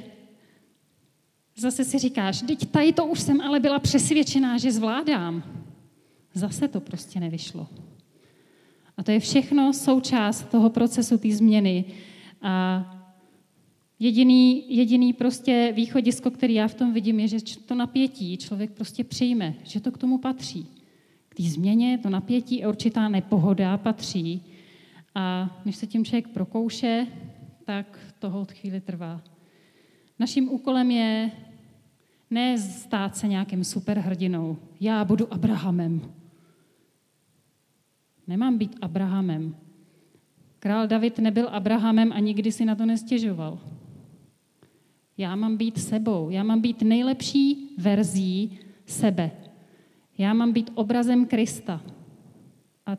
zase 1.56 1.84
si 1.84 1.98
říkáš, 1.98 2.42
teď 2.42 2.66
tady 2.66 2.92
to 2.92 3.06
už 3.06 3.20
jsem 3.20 3.40
ale 3.40 3.60
byla 3.60 3.78
přesvědčená, 3.78 4.58
že 4.58 4.72
zvládám. 4.72 5.42
Zase 6.34 6.68
to 6.68 6.80
prostě 6.80 7.20
nevyšlo. 7.20 7.68
A 8.96 9.02
to 9.02 9.10
je 9.10 9.20
všechno 9.20 9.72
součást 9.72 10.48
toho 10.48 10.70
procesu 10.70 11.18
té 11.18 11.30
změny. 11.30 11.84
A 12.42 12.84
jediný, 13.98 14.64
jediný 14.76 15.12
prostě 15.12 15.72
východisko, 15.76 16.30
který 16.30 16.54
já 16.54 16.68
v 16.68 16.74
tom 16.74 16.92
vidím, 16.92 17.20
je, 17.20 17.28
že 17.28 17.38
to 17.66 17.74
napětí 17.74 18.36
člověk 18.36 18.70
prostě 18.70 19.04
přijme, 19.04 19.54
že 19.62 19.80
to 19.80 19.92
k 19.92 19.98
tomu 19.98 20.18
patří. 20.18 20.66
K 21.28 21.34
té 21.34 21.42
změně 21.42 21.98
to 22.02 22.10
napětí 22.10 22.64
a 22.64 22.68
určitá 22.68 23.08
nepohoda 23.08 23.76
patří 23.76 24.42
a 25.16 25.50
když 25.62 25.76
se 25.76 25.86
tím 25.86 26.04
člověk 26.04 26.28
prokouše, 26.28 27.06
tak 27.64 27.98
toho 28.18 28.40
od 28.40 28.52
chvíli 28.52 28.80
trvá. 28.80 29.20
Naším 30.18 30.48
úkolem 30.48 30.90
je 30.90 31.30
ne 32.30 32.58
stát 32.58 33.16
se 33.16 33.28
nějakým 33.28 33.64
superhrdinou. 33.64 34.58
Já 34.80 35.04
budu 35.04 35.32
Abrahamem. 35.32 36.12
Nemám 38.26 38.58
být 38.58 38.76
Abrahamem. 38.80 39.56
Král 40.58 40.86
David 40.86 41.18
nebyl 41.18 41.48
Abrahamem 41.48 42.12
a 42.12 42.18
nikdy 42.18 42.52
si 42.52 42.64
na 42.64 42.74
to 42.74 42.86
nestěžoval. 42.86 43.58
Já 45.18 45.36
mám 45.36 45.56
být 45.56 45.78
sebou. 45.78 46.30
Já 46.30 46.42
mám 46.42 46.60
být 46.60 46.82
nejlepší 46.82 47.74
verzí 47.78 48.58
sebe. 48.86 49.30
Já 50.18 50.34
mám 50.34 50.52
být 50.52 50.70
obrazem 50.74 51.26
Krista. 51.26 51.82
A 52.86 52.96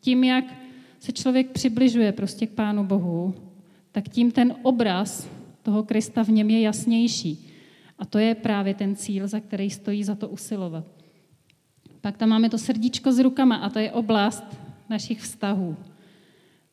tím, 0.00 0.24
jak 0.24 0.61
se 1.02 1.12
člověk 1.12 1.50
přibližuje 1.50 2.12
prostě 2.12 2.46
k 2.46 2.50
Pánu 2.50 2.84
Bohu, 2.84 3.34
tak 3.92 4.08
tím 4.08 4.30
ten 4.30 4.54
obraz 4.62 5.28
toho 5.62 5.82
Krista 5.82 6.22
v 6.24 6.28
něm 6.28 6.50
je 6.50 6.60
jasnější. 6.60 7.48
A 7.98 8.04
to 8.04 8.18
je 8.18 8.34
právě 8.34 8.74
ten 8.74 8.96
cíl, 8.96 9.28
za 9.28 9.40
který 9.40 9.70
stojí 9.70 10.04
za 10.04 10.14
to 10.14 10.28
usilovat. 10.28 10.84
Pak 12.00 12.16
tam 12.16 12.28
máme 12.28 12.50
to 12.50 12.58
srdíčko 12.58 13.12
s 13.12 13.18
rukama 13.18 13.56
a 13.56 13.70
to 13.70 13.78
je 13.78 13.92
oblast 13.92 14.44
našich 14.88 15.20
vztahů. 15.20 15.76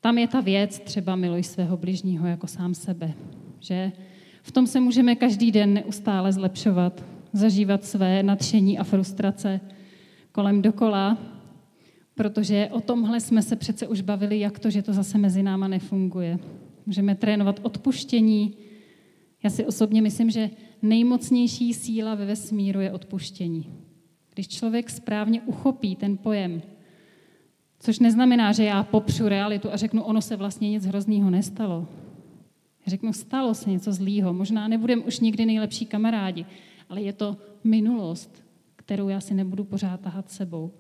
Tam 0.02 0.18
je 0.18 0.28
ta 0.28 0.42
věc, 0.42 0.80
třeba 0.80 1.15
miluj 1.15 1.44
svého 1.44 1.78
bližního 1.78 2.28
jako 2.28 2.48
sám 2.48 2.74
sebe. 2.74 3.13
Že 3.60 3.92
v 4.42 4.52
tom 4.52 4.68
se 4.68 4.80
můžeme 4.80 5.15
každý 5.15 5.52
den 5.52 5.74
neustále 5.74 6.34
zlepšovat, 6.34 7.04
zažívat 7.34 7.86
své 7.86 8.24
nadšení 8.24 8.80
a 8.80 8.84
frustrace 8.84 9.60
kolem 10.32 10.62
dokola, 10.62 11.18
protože 12.19 12.69
o 12.71 12.82
tomhle 12.82 13.19
jsme 13.19 13.41
se 13.41 13.55
přece 13.55 13.88
už 13.88 14.01
bavili, 14.01 14.39
jak 14.39 14.60
to, 14.60 14.69
že 14.69 14.82
to 14.82 14.93
zase 14.93 15.17
mezi 15.17 15.43
náma 15.43 15.67
nefunguje. 15.67 16.39
Můžeme 16.86 17.15
trénovat 17.15 17.60
odpuštění. 17.63 18.53
Já 19.43 19.49
si 19.49 19.65
osobně 19.65 20.01
myslím, 20.01 20.29
že 20.29 20.49
nejmocnější 20.82 21.73
síla 21.73 22.15
ve 22.15 22.25
vesmíru 22.25 22.79
je 22.79 22.91
odpuštění. 22.91 23.69
Když 24.34 24.47
člověk 24.47 24.89
správně 24.89 25.41
uchopí 25.41 25.95
ten 25.95 26.17
pojem, 26.17 26.62
což 27.79 27.99
neznamená, 27.99 28.51
že 28.51 28.63
já 28.63 28.84
popřu 28.84 29.27
realitu 29.27 29.71
a 29.71 29.77
řeknu, 29.77 30.03
ono 30.03 30.21
se 30.21 30.36
vlastně 30.36 30.69
nic 30.69 30.86
hroznýho 30.86 31.29
nestalo. 31.29 31.88
Já 32.86 32.89
řeknu, 32.89 33.13
stalo 33.13 33.53
se 33.53 33.69
něco 33.69 33.93
zlýho, 33.93 34.34
možná 34.34 34.67
nebudeme 34.67 35.01
už 35.01 35.19
nikdy 35.19 35.45
nejlepší 35.45 35.86
kamarádi, 35.86 36.45
ale 36.89 37.01
je 37.01 37.13
to 37.13 37.38
minulost, 37.63 38.43
kterou 38.75 39.10
já 39.10 39.21
si 39.21 39.34
nebudu 39.34 39.63
pořád 39.63 39.99
tahat 39.99 40.32
sebou. 40.32 40.71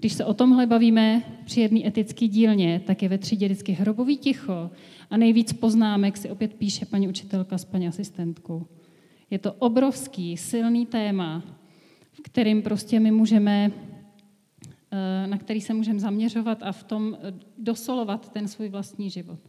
Když 0.00 0.12
se 0.12 0.24
o 0.24 0.34
tomhle 0.34 0.66
bavíme 0.66 1.22
při 1.44 1.60
jedné 1.60 1.86
etické 1.86 2.28
dílně, 2.28 2.80
tak 2.86 3.02
je 3.02 3.08
ve 3.08 3.18
třídě 3.18 3.46
vždycky 3.46 3.72
hrobový 3.72 4.16
ticho 4.16 4.70
a 5.10 5.16
nejvíc 5.16 5.52
poznámek 5.52 6.16
si 6.16 6.30
opět 6.30 6.54
píše 6.54 6.86
paní 6.86 7.08
učitelka 7.08 7.58
s 7.58 7.64
paní 7.64 7.88
asistentkou. 7.88 8.66
Je 9.30 9.38
to 9.38 9.52
obrovský, 9.52 10.36
silný 10.36 10.86
téma, 10.86 11.42
v 12.12 12.20
kterým 12.20 12.62
prostě 12.62 13.00
my 13.00 13.10
můžeme, 13.10 13.72
eh, 14.90 15.26
na 15.26 15.38
který 15.38 15.60
se 15.60 15.74
můžeme 15.74 16.00
zaměřovat 16.00 16.62
a 16.62 16.72
v 16.72 16.82
tom 16.82 17.16
eh, 17.20 17.34
dosolovat 17.58 18.32
ten 18.32 18.48
svůj 18.48 18.68
vlastní 18.68 19.10
život. 19.10 19.40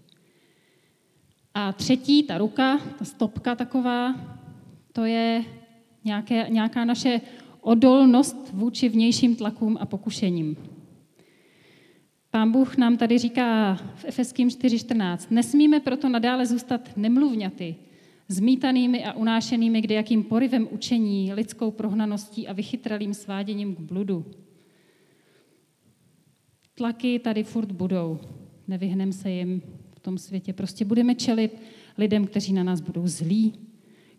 A 1.53 1.73
třetí, 1.73 2.23
ta 2.23 2.37
ruka, 2.37 2.77
ta 2.99 3.05
stopka 3.05 3.55
taková, 3.55 4.15
to 4.93 5.05
je 5.05 5.43
nějaké, 6.03 6.49
nějaká 6.49 6.85
naše 6.85 7.21
odolnost 7.62 8.54
vůči 8.54 8.89
vnějším 8.89 9.36
tlakům 9.36 9.78
a 9.82 9.86
pokušením. 9.86 10.56
Pán 12.32 12.52
Bůh 12.52 12.78
nám 12.78 12.97
tady 12.97 13.17
říká 13.17 13.76
v 13.95 14.06
Efeským 14.06 14.47
4.14, 14.47 15.28
nesmíme 15.30 15.80
proto 15.80 16.10
nadále 16.10 16.45
zůstat 16.45 16.97
nemluvňaty, 16.97 17.76
zmítanými 18.28 19.06
a 19.06 19.13
unášenými 19.13 19.82
kdejakým 19.82 20.24
porivem 20.24 20.67
učení, 20.71 21.34
lidskou 21.34 21.71
prohnaností 21.71 22.47
a 22.47 22.54
vychytralým 22.54 23.13
sváděním 23.13 23.76
k 23.76 23.80
bludu. 23.80 24.26
Tlaky 26.76 27.19
tady 27.19 27.43
furt 27.43 27.71
budou, 27.71 28.19
nevyhneme 28.67 29.13
se 29.13 29.32
jim 29.32 29.62
v 29.95 30.00
tom 30.00 30.17
světě. 30.17 30.54
Prostě 30.54 30.86
budeme 30.86 31.15
čelit 31.15 31.62
lidem, 31.97 32.28
kteří 32.28 32.54
na 32.54 32.63
nás 32.63 32.82
budou 32.82 33.08
zlí, 33.08 33.54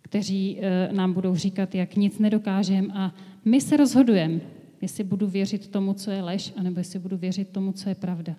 kteří 0.02 0.58
eh, 0.60 0.88
nám 0.92 1.12
budou 1.12 1.34
říkat, 1.34 1.74
jak 1.74 1.96
nic 1.96 2.18
nedokážeme 2.18 2.88
a 2.94 3.14
my 3.44 3.60
se 3.60 3.76
rozhodujeme, 3.76 4.40
jestli 4.80 5.04
budu 5.04 5.26
věřit 5.26 5.68
tomu, 5.68 5.94
co 5.94 6.10
je 6.10 6.22
lež, 6.22 6.52
anebo 6.56 6.80
jestli 6.80 6.98
budu 6.98 7.16
věřit 7.16 7.48
tomu, 7.48 7.72
co 7.72 7.88
je 7.88 7.94
pravda. 7.94 8.36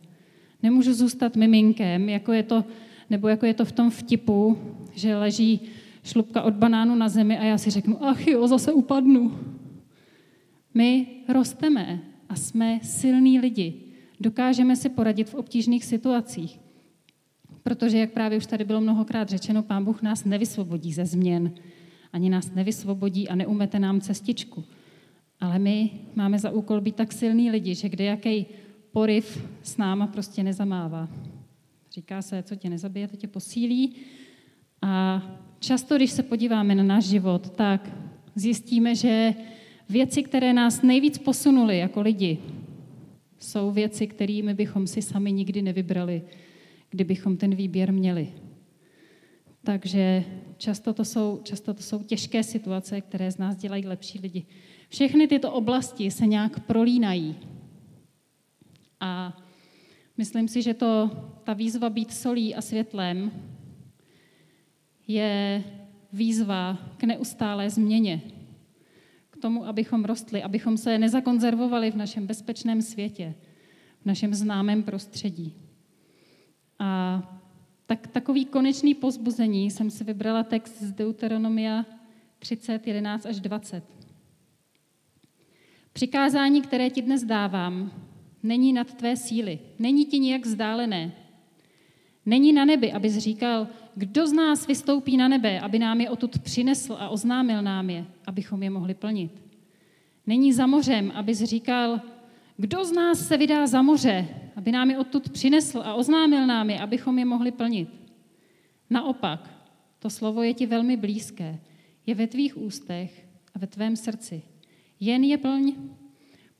Nemůžu 0.63 0.93
zůstat 0.93 1.35
miminkem, 1.35 2.09
jako 2.09 2.33
je 2.33 2.43
to, 2.43 2.65
nebo 3.09 3.27
jako 3.27 3.45
je 3.45 3.53
to 3.53 3.65
v 3.65 3.71
tom 3.71 3.89
vtipu 3.89 4.57
že 4.95 5.17
leží 5.17 5.61
šlupka 6.03 6.41
od 6.41 6.53
banánu 6.53 6.95
na 6.95 7.09
zemi 7.09 7.37
a 7.37 7.43
já 7.43 7.57
si 7.57 7.69
řeknu, 7.69 8.05
ach 8.05 8.27
jo, 8.27 8.47
zase 8.47 8.73
upadnu. 8.73 9.39
My 10.73 11.07
rosteme 11.27 12.01
a 12.29 12.35
jsme 12.35 12.79
silní 12.83 13.39
lidi. 13.39 13.73
Dokážeme 14.19 14.75
si 14.75 14.89
poradit 14.89 15.29
v 15.29 15.35
obtížných 15.35 15.85
situacích. 15.85 16.59
Protože, 17.63 17.97
jak 17.97 18.11
právě 18.11 18.37
už 18.37 18.45
tady 18.45 18.63
bylo 18.63 18.81
mnohokrát 18.81 19.29
řečeno, 19.29 19.63
Pán 19.63 19.85
Bůh 19.85 20.01
nás 20.01 20.25
nevysvobodí 20.25 20.93
ze 20.93 21.05
změn. 21.05 21.51
Ani 22.13 22.29
nás 22.29 22.51
nevysvobodí 22.51 23.29
a 23.29 23.35
neumete 23.35 23.79
nám 23.79 24.01
cestičku. 24.01 24.63
Ale 25.43 25.59
my 25.59 25.89
máme 26.15 26.39
za 26.39 26.49
úkol 26.49 26.81
být 26.81 26.95
tak 26.95 27.13
silní 27.13 27.51
lidi, 27.51 27.75
že 27.75 27.89
kde 27.89 28.03
jaký 28.03 28.45
poriv 28.91 29.47
s 29.63 29.77
náma 29.77 30.07
prostě 30.07 30.43
nezamává. 30.43 31.09
Říká 31.91 32.21
se, 32.21 32.43
co 32.43 32.55
tě 32.55 32.69
nezabije, 32.69 33.07
to 33.07 33.15
tě 33.15 33.27
posílí. 33.27 33.95
A 34.81 35.21
často, 35.59 35.95
když 35.95 36.11
se 36.11 36.23
podíváme 36.23 36.75
na 36.75 36.83
náš 36.83 37.03
život, 37.03 37.49
tak 37.49 37.89
zjistíme, 38.35 38.95
že 38.95 39.33
věci, 39.89 40.23
které 40.23 40.53
nás 40.53 40.81
nejvíc 40.81 41.17
posunuly 41.17 41.77
jako 41.77 42.01
lidi, 42.01 42.37
jsou 43.39 43.71
věci, 43.71 44.07
kterými 44.07 44.53
bychom 44.53 44.87
si 44.87 45.01
sami 45.01 45.31
nikdy 45.31 45.61
nevybrali, 45.61 46.21
kdybychom 46.89 47.37
ten 47.37 47.55
výběr 47.55 47.93
měli. 47.93 48.33
Takže 49.63 50.23
často 50.57 50.93
to, 50.93 51.05
jsou, 51.05 51.39
často 51.43 51.73
to 51.73 51.83
jsou 51.83 52.03
těžké 52.03 52.43
situace, 52.43 53.01
které 53.01 53.31
z 53.31 53.37
nás 53.37 53.55
dělají 53.55 53.87
lepší 53.87 54.19
lidi. 54.19 54.45
Všechny 54.93 55.27
tyto 55.27 55.51
oblasti 55.51 56.11
se 56.11 56.27
nějak 56.27 56.59
prolínají. 56.59 57.35
A 58.99 59.37
myslím 60.17 60.47
si, 60.47 60.61
že 60.61 60.73
to, 60.73 61.11
ta 61.43 61.53
výzva 61.53 61.89
být 61.89 62.13
solí 62.13 62.55
a 62.55 62.61
světlem 62.61 63.31
je 65.07 65.63
výzva 66.13 66.77
k 66.97 67.03
neustálé 67.03 67.69
změně. 67.69 68.21
K 69.29 69.37
tomu, 69.37 69.65
abychom 69.65 70.05
rostli, 70.05 70.43
abychom 70.43 70.77
se 70.77 70.97
nezakonzervovali 70.97 71.91
v 71.91 71.95
našem 71.95 72.27
bezpečném 72.27 72.81
světě, 72.81 73.33
v 74.01 74.05
našem 74.05 74.33
známém 74.33 74.83
prostředí. 74.83 75.53
A 76.79 77.21
tak, 77.85 78.07
takový 78.07 78.45
konečný 78.45 78.93
pozbuzení 78.93 79.71
jsem 79.71 79.89
si 79.89 80.03
vybrala 80.03 80.43
text 80.43 80.81
z 80.81 80.91
Deuteronomia 80.91 81.85
30, 82.39 82.87
11 82.87 83.25
až 83.25 83.39
20. 83.39 84.02
Přikázání, 86.03 86.61
které 86.61 86.89
ti 86.89 87.01
dnes 87.01 87.23
dávám, 87.23 87.91
není 88.43 88.73
nad 88.73 88.93
tvé 88.93 89.15
síly, 89.15 89.59
není 89.79 90.05
ti 90.05 90.19
nijak 90.19 90.45
vzdálené. 90.45 91.11
Není 92.25 92.53
na 92.53 92.65
nebi, 92.65 92.91
abys 92.91 93.17
říkal, 93.17 93.67
kdo 93.95 94.27
z 94.27 94.33
nás 94.33 94.67
vystoupí 94.67 95.17
na 95.17 95.27
nebe, 95.27 95.59
aby 95.59 95.79
nám 95.79 96.01
je 96.01 96.09
odtud 96.09 96.39
přinesl 96.39 96.95
a 96.99 97.09
oznámil 97.09 97.61
nám 97.61 97.89
je, 97.89 98.05
abychom 98.27 98.63
je 98.63 98.69
mohli 98.69 98.93
plnit. 98.93 99.41
Není 100.27 100.53
za 100.53 100.67
mořem, 100.67 101.11
abys 101.15 101.43
říkal, 101.43 102.01
kdo 102.57 102.85
z 102.85 102.91
nás 102.91 103.27
se 103.27 103.37
vydá 103.37 103.67
za 103.67 103.81
moře, 103.81 104.27
aby 104.55 104.71
nám 104.71 104.89
je 104.89 104.97
odtud 104.97 105.29
přinesl 105.29 105.81
a 105.85 105.93
oznámil 105.93 106.47
nám 106.47 106.69
je, 106.69 106.79
abychom 106.79 107.19
je 107.19 107.25
mohli 107.25 107.51
plnit. 107.51 107.89
Naopak, 108.89 109.49
to 109.99 110.09
slovo 110.09 110.43
je 110.43 110.53
ti 110.53 110.65
velmi 110.65 110.97
blízké, 110.97 111.59
je 112.05 112.15
ve 112.15 112.27
tvých 112.27 112.57
ústech 112.57 113.27
a 113.55 113.59
ve 113.59 113.67
tvém 113.67 113.95
srdci. 113.95 114.52
Jen 114.99 115.23
je 115.23 115.37
plň. 115.37 115.73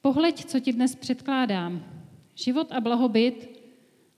Pohleď, 0.02 0.46
co 0.46 0.60
ti 0.60 0.74
dnes 0.74 0.96
předkládám. 0.96 1.86
Život 2.36 2.72
a 2.72 2.82
blahobyt, 2.82 3.60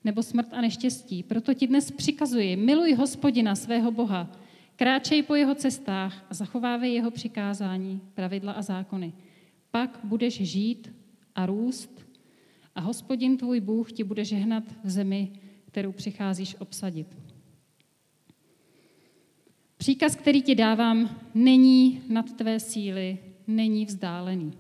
nebo 0.04 0.24
smrt 0.24 0.54
a 0.54 0.62
neštěstí. 0.62 1.24
Proto 1.24 1.54
ti 1.54 1.68
dnes 1.68 1.92
přikazuji, 1.92 2.56
miluj 2.56 2.94
hospodina 2.94 3.56
svého 3.56 3.92
Boha, 3.92 4.32
kráčej 4.76 5.24
po 5.24 5.36
jeho 5.36 5.56
cestách 5.56 6.26
a 6.30 6.34
zachovávej 6.34 6.94
jeho 6.94 7.12
přikázání, 7.12 8.02
pravidla 8.14 8.52
a 8.52 8.62
zákony. 8.62 9.14
Pak 9.72 10.00
budeš 10.04 10.42
žít 10.42 10.92
a 11.36 11.46
růst 11.46 12.06
a 12.76 12.82
hospodin 12.82 13.38
tvůj 13.38 13.60
Bůh 13.60 13.92
ti 13.92 14.04
bude 14.04 14.26
žehnat 14.26 14.64
v 14.84 14.90
zemi, 14.90 15.32
kterou 15.68 15.92
přicházíš 15.92 16.56
obsadit. 16.60 17.08
Příkaz, 19.78 20.16
který 20.16 20.42
ti 20.42 20.56
dávám, 20.56 21.20
není 21.34 22.02
nad 22.10 22.34
tvé 22.34 22.60
síly, 22.60 23.18
není 23.48 23.86
vzdálený. 23.86 24.54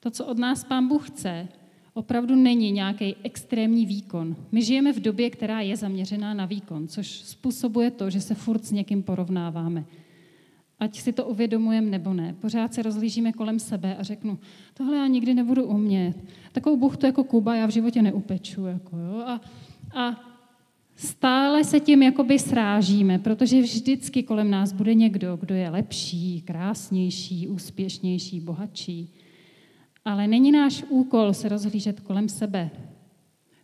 To, 0.00 0.10
co 0.10 0.26
od 0.26 0.38
nás 0.38 0.64
Pán 0.64 0.88
Bůh 0.88 1.10
chce, 1.10 1.48
opravdu 1.94 2.36
není 2.36 2.72
nějaký 2.72 3.16
extrémní 3.22 3.86
výkon. 3.86 4.36
My 4.52 4.62
žijeme 4.62 4.92
v 4.92 5.00
době, 5.00 5.30
která 5.30 5.60
je 5.60 5.76
zaměřená 5.76 6.34
na 6.34 6.46
výkon, 6.46 6.88
což 6.88 7.08
způsobuje 7.08 7.90
to, 7.90 8.10
že 8.10 8.20
se 8.20 8.34
furt 8.34 8.64
s 8.64 8.72
někým 8.72 9.02
porovnáváme. 9.02 9.84
Ať 10.78 11.00
si 11.00 11.12
to 11.12 11.26
uvědomujeme 11.26 11.90
nebo 11.90 12.14
ne. 12.14 12.34
Pořád 12.40 12.74
se 12.74 12.82
rozlížíme 12.82 13.32
kolem 13.32 13.58
sebe 13.58 13.96
a 13.96 14.02
řeknu, 14.02 14.38
tohle 14.74 14.96
já 14.96 15.06
nikdy 15.06 15.34
nebudu 15.34 15.64
umět. 15.64 16.24
Takovou 16.52 16.76
buchtu 16.76 17.06
jako 17.06 17.24
Kuba 17.24 17.54
já 17.54 17.66
v 17.66 17.70
životě 17.70 18.02
neupeču. 18.02 18.66
Jako, 18.66 18.96
jo? 18.96 19.22
A, 19.26 19.40
a 19.94 20.28
stále 20.98 21.64
se 21.64 21.80
tím 21.80 22.02
jakoby 22.02 22.38
srážíme, 22.38 23.18
protože 23.18 23.60
vždycky 23.60 24.22
kolem 24.22 24.50
nás 24.50 24.72
bude 24.72 24.94
někdo, 24.94 25.36
kdo 25.36 25.54
je 25.54 25.70
lepší, 25.70 26.40
krásnější, 26.40 27.48
úspěšnější, 27.48 28.40
bohatší. 28.40 29.14
Ale 30.04 30.26
není 30.26 30.52
náš 30.52 30.84
úkol 30.88 31.34
se 31.34 31.48
rozhlížet 31.48 32.00
kolem 32.00 32.28
sebe. 32.28 32.70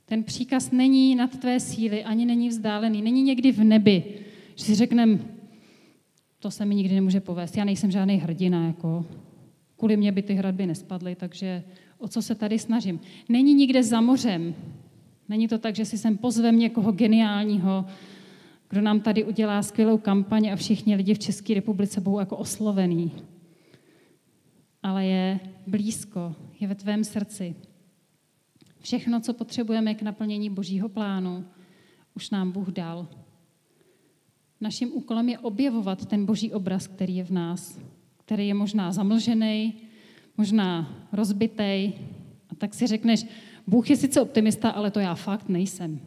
Ten 0.06 0.24
příkaz 0.24 0.70
není 0.70 1.14
nad 1.14 1.38
tvé 1.38 1.60
síly, 1.60 2.04
ani 2.04 2.26
není 2.26 2.48
vzdálený, 2.48 3.02
není 3.02 3.22
někdy 3.22 3.52
v 3.52 3.64
nebi, 3.64 4.04
že 4.54 4.64
si 4.64 4.74
řekneme, 4.74 5.18
to 6.38 6.50
se 6.50 6.64
mi 6.64 6.74
nikdy 6.74 6.94
nemůže 6.94 7.20
povést, 7.20 7.56
já 7.56 7.64
nejsem 7.64 7.90
žádný 7.90 8.16
hrdina, 8.16 8.66
jako 8.66 9.06
kvůli 9.76 9.96
mě 9.96 10.12
by 10.12 10.22
ty 10.22 10.34
hradby 10.34 10.66
nespadly, 10.66 11.14
takže 11.14 11.64
o 11.98 12.08
co 12.08 12.22
se 12.22 12.34
tady 12.34 12.58
snažím. 12.58 13.00
Není 13.28 13.54
nikde 13.54 13.82
za 13.82 14.00
mořem. 14.00 14.54
Není 15.28 15.48
to 15.48 15.58
tak, 15.58 15.76
že 15.76 15.84
si 15.84 15.98
sem 15.98 16.16
pozvem 16.16 16.58
někoho 16.58 16.92
geniálního, 16.92 17.84
kdo 18.68 18.80
nám 18.80 19.00
tady 19.00 19.24
udělá 19.24 19.62
skvělou 19.62 19.98
kampaň 19.98 20.48
a 20.52 20.56
všichni 20.56 20.96
lidi 20.96 21.14
v 21.14 21.18
České 21.18 21.54
republice 21.54 22.00
budou 22.00 22.18
jako 22.18 22.36
oslovený 22.36 23.12
ale 24.84 25.06
je 25.06 25.40
blízko, 25.66 26.34
je 26.60 26.68
ve 26.68 26.74
tvém 26.74 27.04
srdci. 27.04 27.54
Všechno, 28.80 29.20
co 29.20 29.34
potřebujeme 29.34 29.94
k 29.94 30.02
naplnění 30.02 30.50
Božího 30.50 30.88
plánu, 30.88 31.44
už 32.14 32.30
nám 32.30 32.52
Bůh 32.52 32.68
dal. 32.68 33.08
Naším 34.60 34.92
úkolem 34.92 35.28
je 35.28 35.38
objevovat 35.38 36.06
ten 36.06 36.26
Boží 36.26 36.52
obraz, 36.52 36.86
který 36.86 37.16
je 37.16 37.24
v 37.24 37.30
nás, 37.30 37.80
který 38.24 38.48
je 38.48 38.54
možná 38.54 38.92
zamlžený, 38.92 39.74
možná 40.36 40.94
rozbitej. 41.12 41.92
A 42.50 42.54
tak 42.54 42.74
si 42.74 42.86
řekneš, 42.86 43.26
Bůh 43.66 43.90
je 43.90 43.96
sice 43.96 44.20
optimista, 44.20 44.70
ale 44.70 44.90
to 44.90 45.00
já 45.00 45.14
fakt 45.14 45.48
nejsem. 45.48 46.00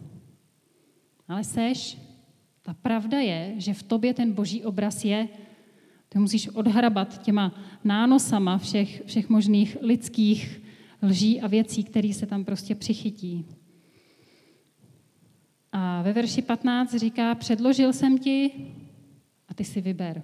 Ale 1.28 1.44
seš, 1.44 1.98
ta 2.62 2.74
pravda 2.74 3.20
je, 3.20 3.54
že 3.58 3.74
v 3.74 3.84
tobě 3.84 4.14
ten 4.14 4.34
boží 4.34 4.64
obraz 4.64 5.06
je 5.06 5.28
ty 6.10 6.20
musíš 6.20 6.48
odhrabat 6.48 7.22
těma 7.22 7.56
nánosama 7.84 8.58
všech, 8.58 9.04
všech 9.06 9.30
možných 9.30 9.78
lidských 9.82 10.62
lží 11.02 11.42
a 11.42 11.48
věcí, 11.48 11.84
které 11.84 12.14
se 12.14 12.26
tam 12.26 12.46
prostě 12.46 12.76
přichytí. 12.76 13.46
A 15.72 16.02
ve 16.02 16.14
verši 16.14 16.42
15 16.42 16.96
říká, 16.96 17.36
předložil 17.36 17.94
jsem 17.94 18.18
ti 18.18 18.52
a 19.48 19.54
ty 19.54 19.64
si 19.64 19.82
vyber. 19.82 20.24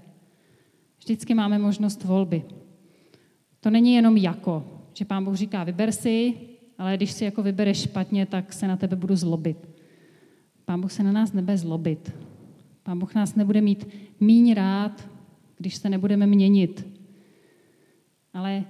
Vždycky 0.99 1.33
máme 1.33 1.57
možnost 1.59 2.03
volby. 2.03 2.43
To 3.59 3.69
není 3.69 3.93
jenom 3.93 4.17
jako, 4.17 4.81
že 4.93 5.05
pán 5.05 5.25
Bůh 5.25 5.35
říká, 5.35 5.63
vyber 5.63 5.91
si, 5.91 6.33
ale 6.83 6.97
když 6.97 7.11
si 7.11 7.25
jako 7.25 7.43
vybereš 7.43 7.81
špatně, 7.81 8.25
tak 8.25 8.53
se 8.53 8.67
na 8.67 8.77
tebe 8.77 8.95
budu 8.95 9.15
zlobit. 9.15 9.69
Pán 10.65 10.81
Bůh 10.81 10.91
se 10.91 11.03
na 11.03 11.11
nás 11.11 11.33
nebe 11.33 11.57
zlobit. 11.57 12.11
Pán 12.83 12.99
Bůh 12.99 13.15
nás 13.15 13.35
nebude 13.35 13.61
mít 13.61 13.87
míň 14.19 14.53
rád, 14.53 15.09
když 15.57 15.75
se 15.75 15.89
nebudeme 15.89 16.27
měnit. 16.27 16.87
Ale 18.33 18.63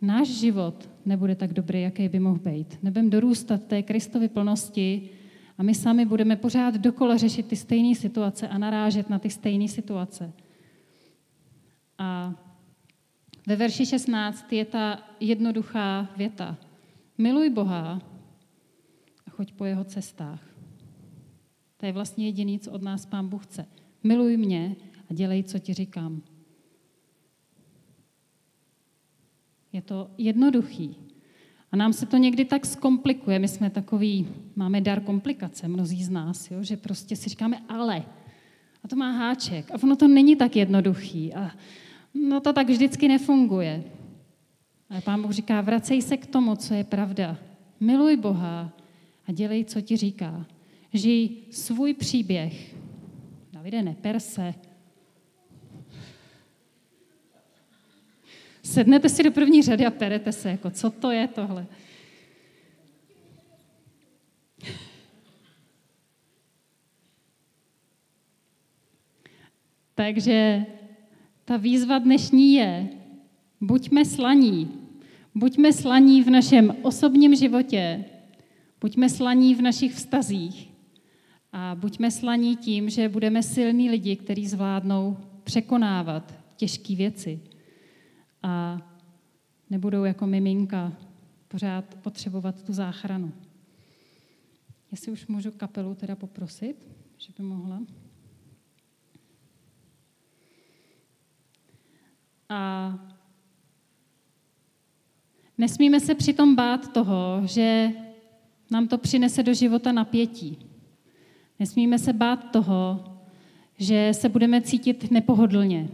náš 0.00 0.28
život 0.28 0.88
nebude 1.04 1.34
tak 1.34 1.52
dobrý, 1.52 1.82
jaký 1.82 2.08
by 2.08 2.18
mohl 2.18 2.38
být. 2.38 2.78
Nebudeme 2.82 3.10
dorůstat 3.10 3.64
té 3.64 3.82
Kristovy 3.82 4.28
plnosti 4.28 5.08
a 5.58 5.62
my 5.62 5.74
sami 5.74 6.04
budeme 6.04 6.36
pořád 6.36 6.74
dokola 6.74 7.16
řešit 7.16 7.46
ty 7.46 7.56
stejné 7.56 7.94
situace 7.94 8.48
a 8.48 8.58
narážet 8.58 9.10
na 9.10 9.18
ty 9.18 9.30
stejné 9.30 9.68
situace. 9.68 10.32
A 11.98 12.34
ve 13.46 13.56
verši 13.56 13.86
16 13.86 14.52
je 14.52 14.64
ta 14.64 15.02
jednoduchá 15.20 16.08
věta. 16.16 16.56
Miluj 17.20 17.50
Boha 17.50 18.00
a 19.26 19.30
choď 19.30 19.52
po 19.52 19.64
jeho 19.64 19.84
cestách. 19.84 20.40
To 21.76 21.86
je 21.86 21.92
vlastně 21.92 22.26
jediný, 22.26 22.58
co 22.58 22.70
od 22.72 22.82
nás 22.82 23.06
Pán 23.06 23.28
Bůh 23.28 23.44
chce. 23.46 23.66
Miluj 24.04 24.36
mě 24.36 24.76
a 25.10 25.14
dělej, 25.14 25.42
co 25.42 25.58
ti 25.58 25.74
říkám. 25.74 26.22
Je 29.72 29.82
to 29.82 30.10
jednoduchý. 30.18 30.96
A 31.72 31.76
nám 31.76 31.92
se 31.92 32.06
to 32.06 32.16
někdy 32.16 32.44
tak 32.44 32.66
zkomplikuje. 32.66 33.38
My 33.38 33.48
jsme 33.48 33.70
takový, 33.70 34.28
máme 34.56 34.80
dar 34.80 35.00
komplikace, 35.00 35.68
mnozí 35.68 36.04
z 36.04 36.10
nás, 36.10 36.50
jo, 36.50 36.62
že 36.62 36.76
prostě 36.76 37.16
si 37.16 37.28
říkáme 37.28 37.62
ale. 37.68 38.04
A 38.84 38.88
to 38.88 38.96
má 38.96 39.10
háček. 39.10 39.70
A 39.70 39.74
ono 39.82 39.96
to 39.96 40.08
není 40.08 40.36
tak 40.36 40.56
jednoduchý. 40.56 41.34
A 41.34 41.50
no 42.14 42.40
to 42.40 42.52
tak 42.52 42.68
vždycky 42.68 43.08
nefunguje. 43.08 43.84
Ale 44.90 45.00
pán 45.00 45.22
Bůh 45.22 45.30
říká, 45.30 45.60
vracej 45.60 46.02
se 46.02 46.16
k 46.16 46.26
tomu, 46.26 46.56
co 46.56 46.74
je 46.74 46.84
pravda. 46.84 47.36
Miluj 47.80 48.16
Boha 48.16 48.72
a 49.26 49.32
dělej, 49.32 49.64
co 49.64 49.80
ti 49.80 49.96
říká. 49.96 50.46
Žij 50.92 51.30
svůj 51.50 51.94
příběh. 51.94 52.74
Davide, 53.52 53.82
neper 53.82 54.20
se. 54.20 54.54
Sednete 58.62 59.08
si 59.08 59.22
do 59.22 59.32
první 59.32 59.62
řady 59.62 59.86
a 59.86 59.90
perete 59.90 60.32
se, 60.32 60.50
jako 60.50 60.70
co 60.70 60.90
to 60.90 61.10
je 61.10 61.28
tohle. 61.28 61.66
Takže 69.94 70.66
ta 71.44 71.56
výzva 71.56 71.98
dnešní 71.98 72.52
je, 72.52 72.88
buďme 73.60 74.04
slaní. 74.04 74.79
Buďme 75.34 75.72
slaní 75.72 76.22
v 76.22 76.30
našem 76.30 76.76
osobním 76.82 77.36
životě, 77.36 78.04
buďme 78.80 79.08
slaní 79.08 79.54
v 79.54 79.62
našich 79.62 79.94
vztazích 79.94 80.70
a 81.52 81.74
buďme 81.74 82.10
slaní 82.10 82.56
tím, 82.56 82.90
že 82.90 83.08
budeme 83.08 83.42
silní 83.42 83.90
lidi, 83.90 84.16
kteří 84.16 84.46
zvládnou 84.46 85.16
překonávat 85.44 86.34
těžké 86.56 86.96
věci 86.96 87.40
a 88.42 88.78
nebudou 89.70 90.04
jako 90.04 90.26
miminka 90.26 90.92
pořád 91.48 91.94
potřebovat 91.94 92.62
tu 92.62 92.72
záchranu. 92.72 93.32
Jestli 94.90 95.12
už 95.12 95.26
můžu 95.26 95.50
kapelu 95.50 95.94
teda 95.94 96.16
poprosit, 96.16 96.88
že 97.18 97.32
by 97.38 97.42
mohla. 97.42 97.82
A 102.48 102.94
nesmíme 105.60 106.00
se 106.00 106.14
přitom 106.14 106.54
bát 106.54 106.92
toho, 106.92 107.42
že 107.44 107.92
nám 108.70 108.88
to 108.88 108.98
přinese 108.98 109.42
do 109.42 109.54
života 109.54 109.92
napětí. 109.92 110.58
Nesmíme 111.58 111.98
se 111.98 112.12
bát 112.12 112.50
toho, 112.50 113.04
že 113.78 114.08
se 114.12 114.28
budeme 114.28 114.60
cítit 114.60 115.10
nepohodlně, 115.10 115.88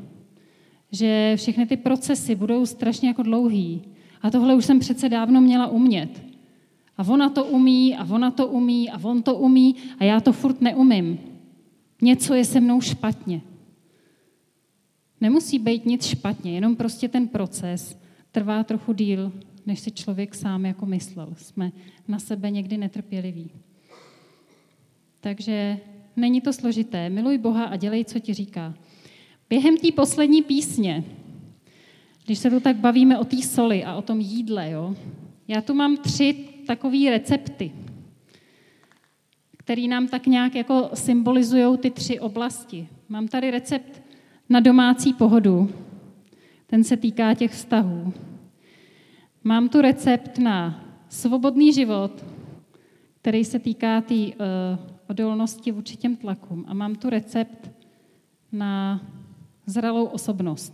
že 0.93 1.33
všechny 1.37 1.67
ty 1.67 1.77
procesy 1.77 2.35
budou 2.35 2.67
strašně 2.67 3.09
jako 3.09 3.23
dlouhý. 3.23 3.83
A 4.23 4.31
tohle 4.31 4.55
už 4.55 4.65
jsem 4.65 4.79
přece 4.79 5.09
dávno 5.09 5.41
měla 5.41 5.67
umět. 5.67 6.23
A 6.97 7.09
ona 7.09 7.29
to 7.31 7.45
umí, 7.45 7.97
a 7.97 8.05
ona 8.11 8.31
to 8.31 8.47
umí, 8.47 8.91
a 8.91 8.99
on 9.03 9.23
to 9.23 9.37
umí, 9.37 9.75
a 9.99 10.05
já 10.05 10.21
to 10.21 10.33
furt 10.33 10.61
neumím. 10.61 11.19
Něco 12.03 12.35
je 12.35 12.45
se 12.45 12.61
mnou 12.61 12.81
špatně. 12.81 13.41
Nemusí 15.21 15.59
být 15.59 15.87
nic 15.87 16.07
špatně, 16.07 16.55
jenom 16.55 16.77
prostě 16.77 17.09
ten 17.09 17.29
proces 17.29 17.99
trvá 18.33 18.65
trochu 18.65 18.93
díl, 18.93 19.33
než 19.67 19.81
si 19.81 19.91
člověk 19.91 20.35
sám 20.35 20.67
jako 20.67 20.87
myslel. 20.87 21.35
Jsme 21.37 21.73
na 22.09 22.19
sebe 22.19 22.51
někdy 22.51 22.77
netrpěliví. 22.77 23.51
Takže 25.21 25.79
není 26.17 26.41
to 26.41 26.53
složité. 26.53 27.11
Miluj 27.11 27.39
Boha 27.39 27.65
a 27.65 27.77
dělej, 27.77 28.05
co 28.05 28.19
ti 28.19 28.35
říká. 28.35 28.75
Během 29.51 29.77
té 29.79 29.93
poslední 29.93 30.43
písně, 30.43 31.05
když 32.25 32.39
se 32.39 32.51
tu 32.51 32.61
tak 32.61 32.77
bavíme 32.77 33.19
o 33.19 33.25
té 33.25 33.43
soli 33.43 33.85
a 33.85 33.95
o 33.95 34.03
tom 34.03 34.21
jídle, 34.21 34.71
jo, 34.71 34.97
já 35.49 35.61
tu 35.61 35.75
mám 35.75 35.97
tři 35.97 36.49
takové 36.67 37.11
recepty, 37.11 37.73
které 39.57 39.83
nám 39.83 40.09
tak 40.09 40.27
nějak 40.27 40.55
jako 40.55 40.91
symbolizují 40.95 41.79
ty 41.79 41.91
tři 41.91 42.21
oblasti. 42.21 42.89
Mám 43.09 43.29
tady 43.29 43.51
recept 43.51 44.03
na 44.49 44.61
domácí 44.61 45.13
pohodu. 45.13 45.71
Ten 46.67 46.85
se 46.85 46.97
týká 46.97 47.35
těch 47.35 47.53
vztahů. 47.53 48.13
Mám 49.47 49.69
tu 49.69 49.81
recept 49.81 50.39
na 50.39 50.85
svobodný 51.09 51.73
život, 51.73 52.25
který 53.21 53.45
se 53.45 53.59
týká 53.59 54.01
té 54.01 54.15
uh, 54.15 54.31
odolnosti 55.09 55.73
vůči 55.73 55.97
těm 55.97 56.17
tlakům. 56.17 56.65
A 56.69 56.75
mám 56.75 56.95
tu 56.95 57.11
recept 57.11 57.71
na 58.53 59.01
zralou 59.67 60.05
osobnost. 60.05 60.73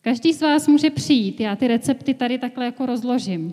Každý 0.00 0.32
z 0.32 0.42
vás 0.42 0.68
může 0.68 0.90
přijít, 0.90 1.40
já 1.40 1.56
ty 1.56 1.68
recepty 1.68 2.14
tady 2.14 2.38
takhle 2.38 2.64
jako 2.64 2.86
rozložím. 2.86 3.52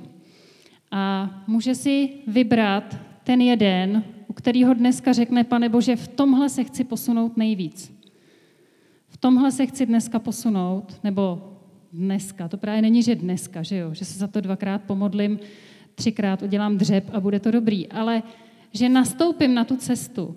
A 0.91 1.29
může 1.47 1.75
si 1.75 2.09
vybrat 2.27 2.97
ten 3.23 3.41
jeden, 3.41 4.03
u 4.27 4.33
kterého 4.33 4.73
dneska 4.73 5.13
řekne, 5.13 5.43
pane 5.43 5.69
Bože, 5.69 5.95
v 5.95 6.07
tomhle 6.07 6.49
se 6.49 6.63
chci 6.63 6.83
posunout 6.83 7.37
nejvíc. 7.37 7.93
V 9.07 9.17
tomhle 9.17 9.51
se 9.51 9.65
chci 9.65 9.85
dneska 9.85 10.19
posunout, 10.19 10.99
nebo 11.03 11.50
dneska, 11.93 12.47
to 12.47 12.57
právě 12.57 12.81
není, 12.81 13.03
že 13.03 13.15
dneska, 13.15 13.63
že 13.63 13.77
jo, 13.77 13.93
že 13.93 14.05
se 14.05 14.19
za 14.19 14.27
to 14.27 14.41
dvakrát 14.41 14.83
pomodlím, 14.83 15.39
třikrát 15.95 16.41
udělám 16.41 16.77
dřeb 16.77 17.09
a 17.13 17.19
bude 17.19 17.39
to 17.39 17.51
dobrý, 17.51 17.87
ale 17.87 18.23
že 18.73 18.89
nastoupím 18.89 19.53
na 19.53 19.63
tu 19.63 19.77
cestu 19.77 20.35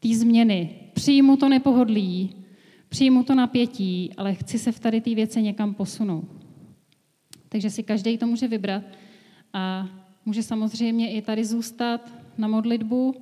té 0.00 0.08
změny, 0.14 0.70
přijmu 0.92 1.36
to 1.36 1.48
nepohodlí, 1.48 2.34
přijmu 2.88 3.22
to 3.22 3.34
napětí, 3.34 4.10
ale 4.16 4.34
chci 4.34 4.58
se 4.58 4.72
v 4.72 4.80
tady 4.80 5.00
té 5.00 5.14
věci 5.14 5.42
někam 5.42 5.74
posunout. 5.74 6.28
Takže 7.48 7.70
si 7.70 7.82
každý 7.82 8.18
to 8.18 8.26
může 8.26 8.48
vybrat 8.48 8.82
a 9.52 9.88
může 10.24 10.42
samozřejmě 10.42 11.12
i 11.12 11.22
tady 11.22 11.44
zůstat 11.44 12.12
na 12.38 12.48
modlitbu 12.48 13.14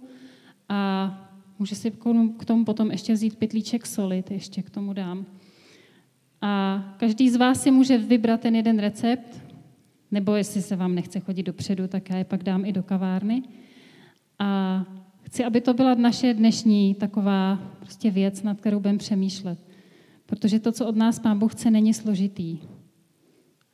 a 0.68 1.10
může 1.58 1.74
si 1.74 1.90
k 2.38 2.44
tomu 2.44 2.64
potom 2.64 2.90
ještě 2.90 3.12
vzít 3.12 3.37
pytlíček 3.37 3.87
soli, 3.87 4.24
ještě 4.30 4.62
k 4.62 4.70
tomu 4.70 4.92
dám. 4.92 5.26
A 6.46 6.85
každý 6.96 7.30
z 7.30 7.37
vás 7.37 7.62
si 7.62 7.70
může 7.70 7.98
vybrat 7.98 8.40
ten 8.40 8.57
jeden 8.57 8.78
recept, 8.78 9.44
nebo 10.11 10.35
jestli 10.35 10.62
se 10.62 10.76
vám 10.76 10.94
nechce 10.94 11.20
chodit 11.20 11.42
dopředu, 11.42 11.88
tak 11.88 12.11
já 12.11 12.16
je 12.16 12.24
pak 12.24 12.42
dám 12.42 12.64
i 12.64 12.72
do 12.72 12.83
kavárny. 12.83 13.42
A 14.38 14.85
chci, 15.22 15.44
aby 15.44 15.61
to 15.61 15.74
byla 15.74 15.94
naše 15.94 16.35
dnešní 16.35 16.94
taková 16.94 17.59
prostě 17.78 18.11
věc, 18.11 18.42
nad 18.42 18.61
kterou 18.61 18.80
budeme 18.80 18.98
přemýšlet. 18.98 19.59
Protože 20.26 20.61
to, 20.61 20.72
co 20.72 20.87
od 20.87 20.96
nás 20.96 21.18
Pán 21.18 21.38
Bůh 21.38 21.52
chce, 21.52 21.70
není 21.70 21.94
složitý. 21.94 22.59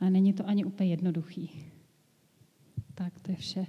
A 0.00 0.11
není 0.11 0.33
to 0.33 0.48
ani 0.48 0.64
úplně 0.64 0.90
jednoduchý. 0.90 1.50
Tak 2.94 3.20
to 3.20 3.30
je 3.30 3.37
vše. 3.37 3.66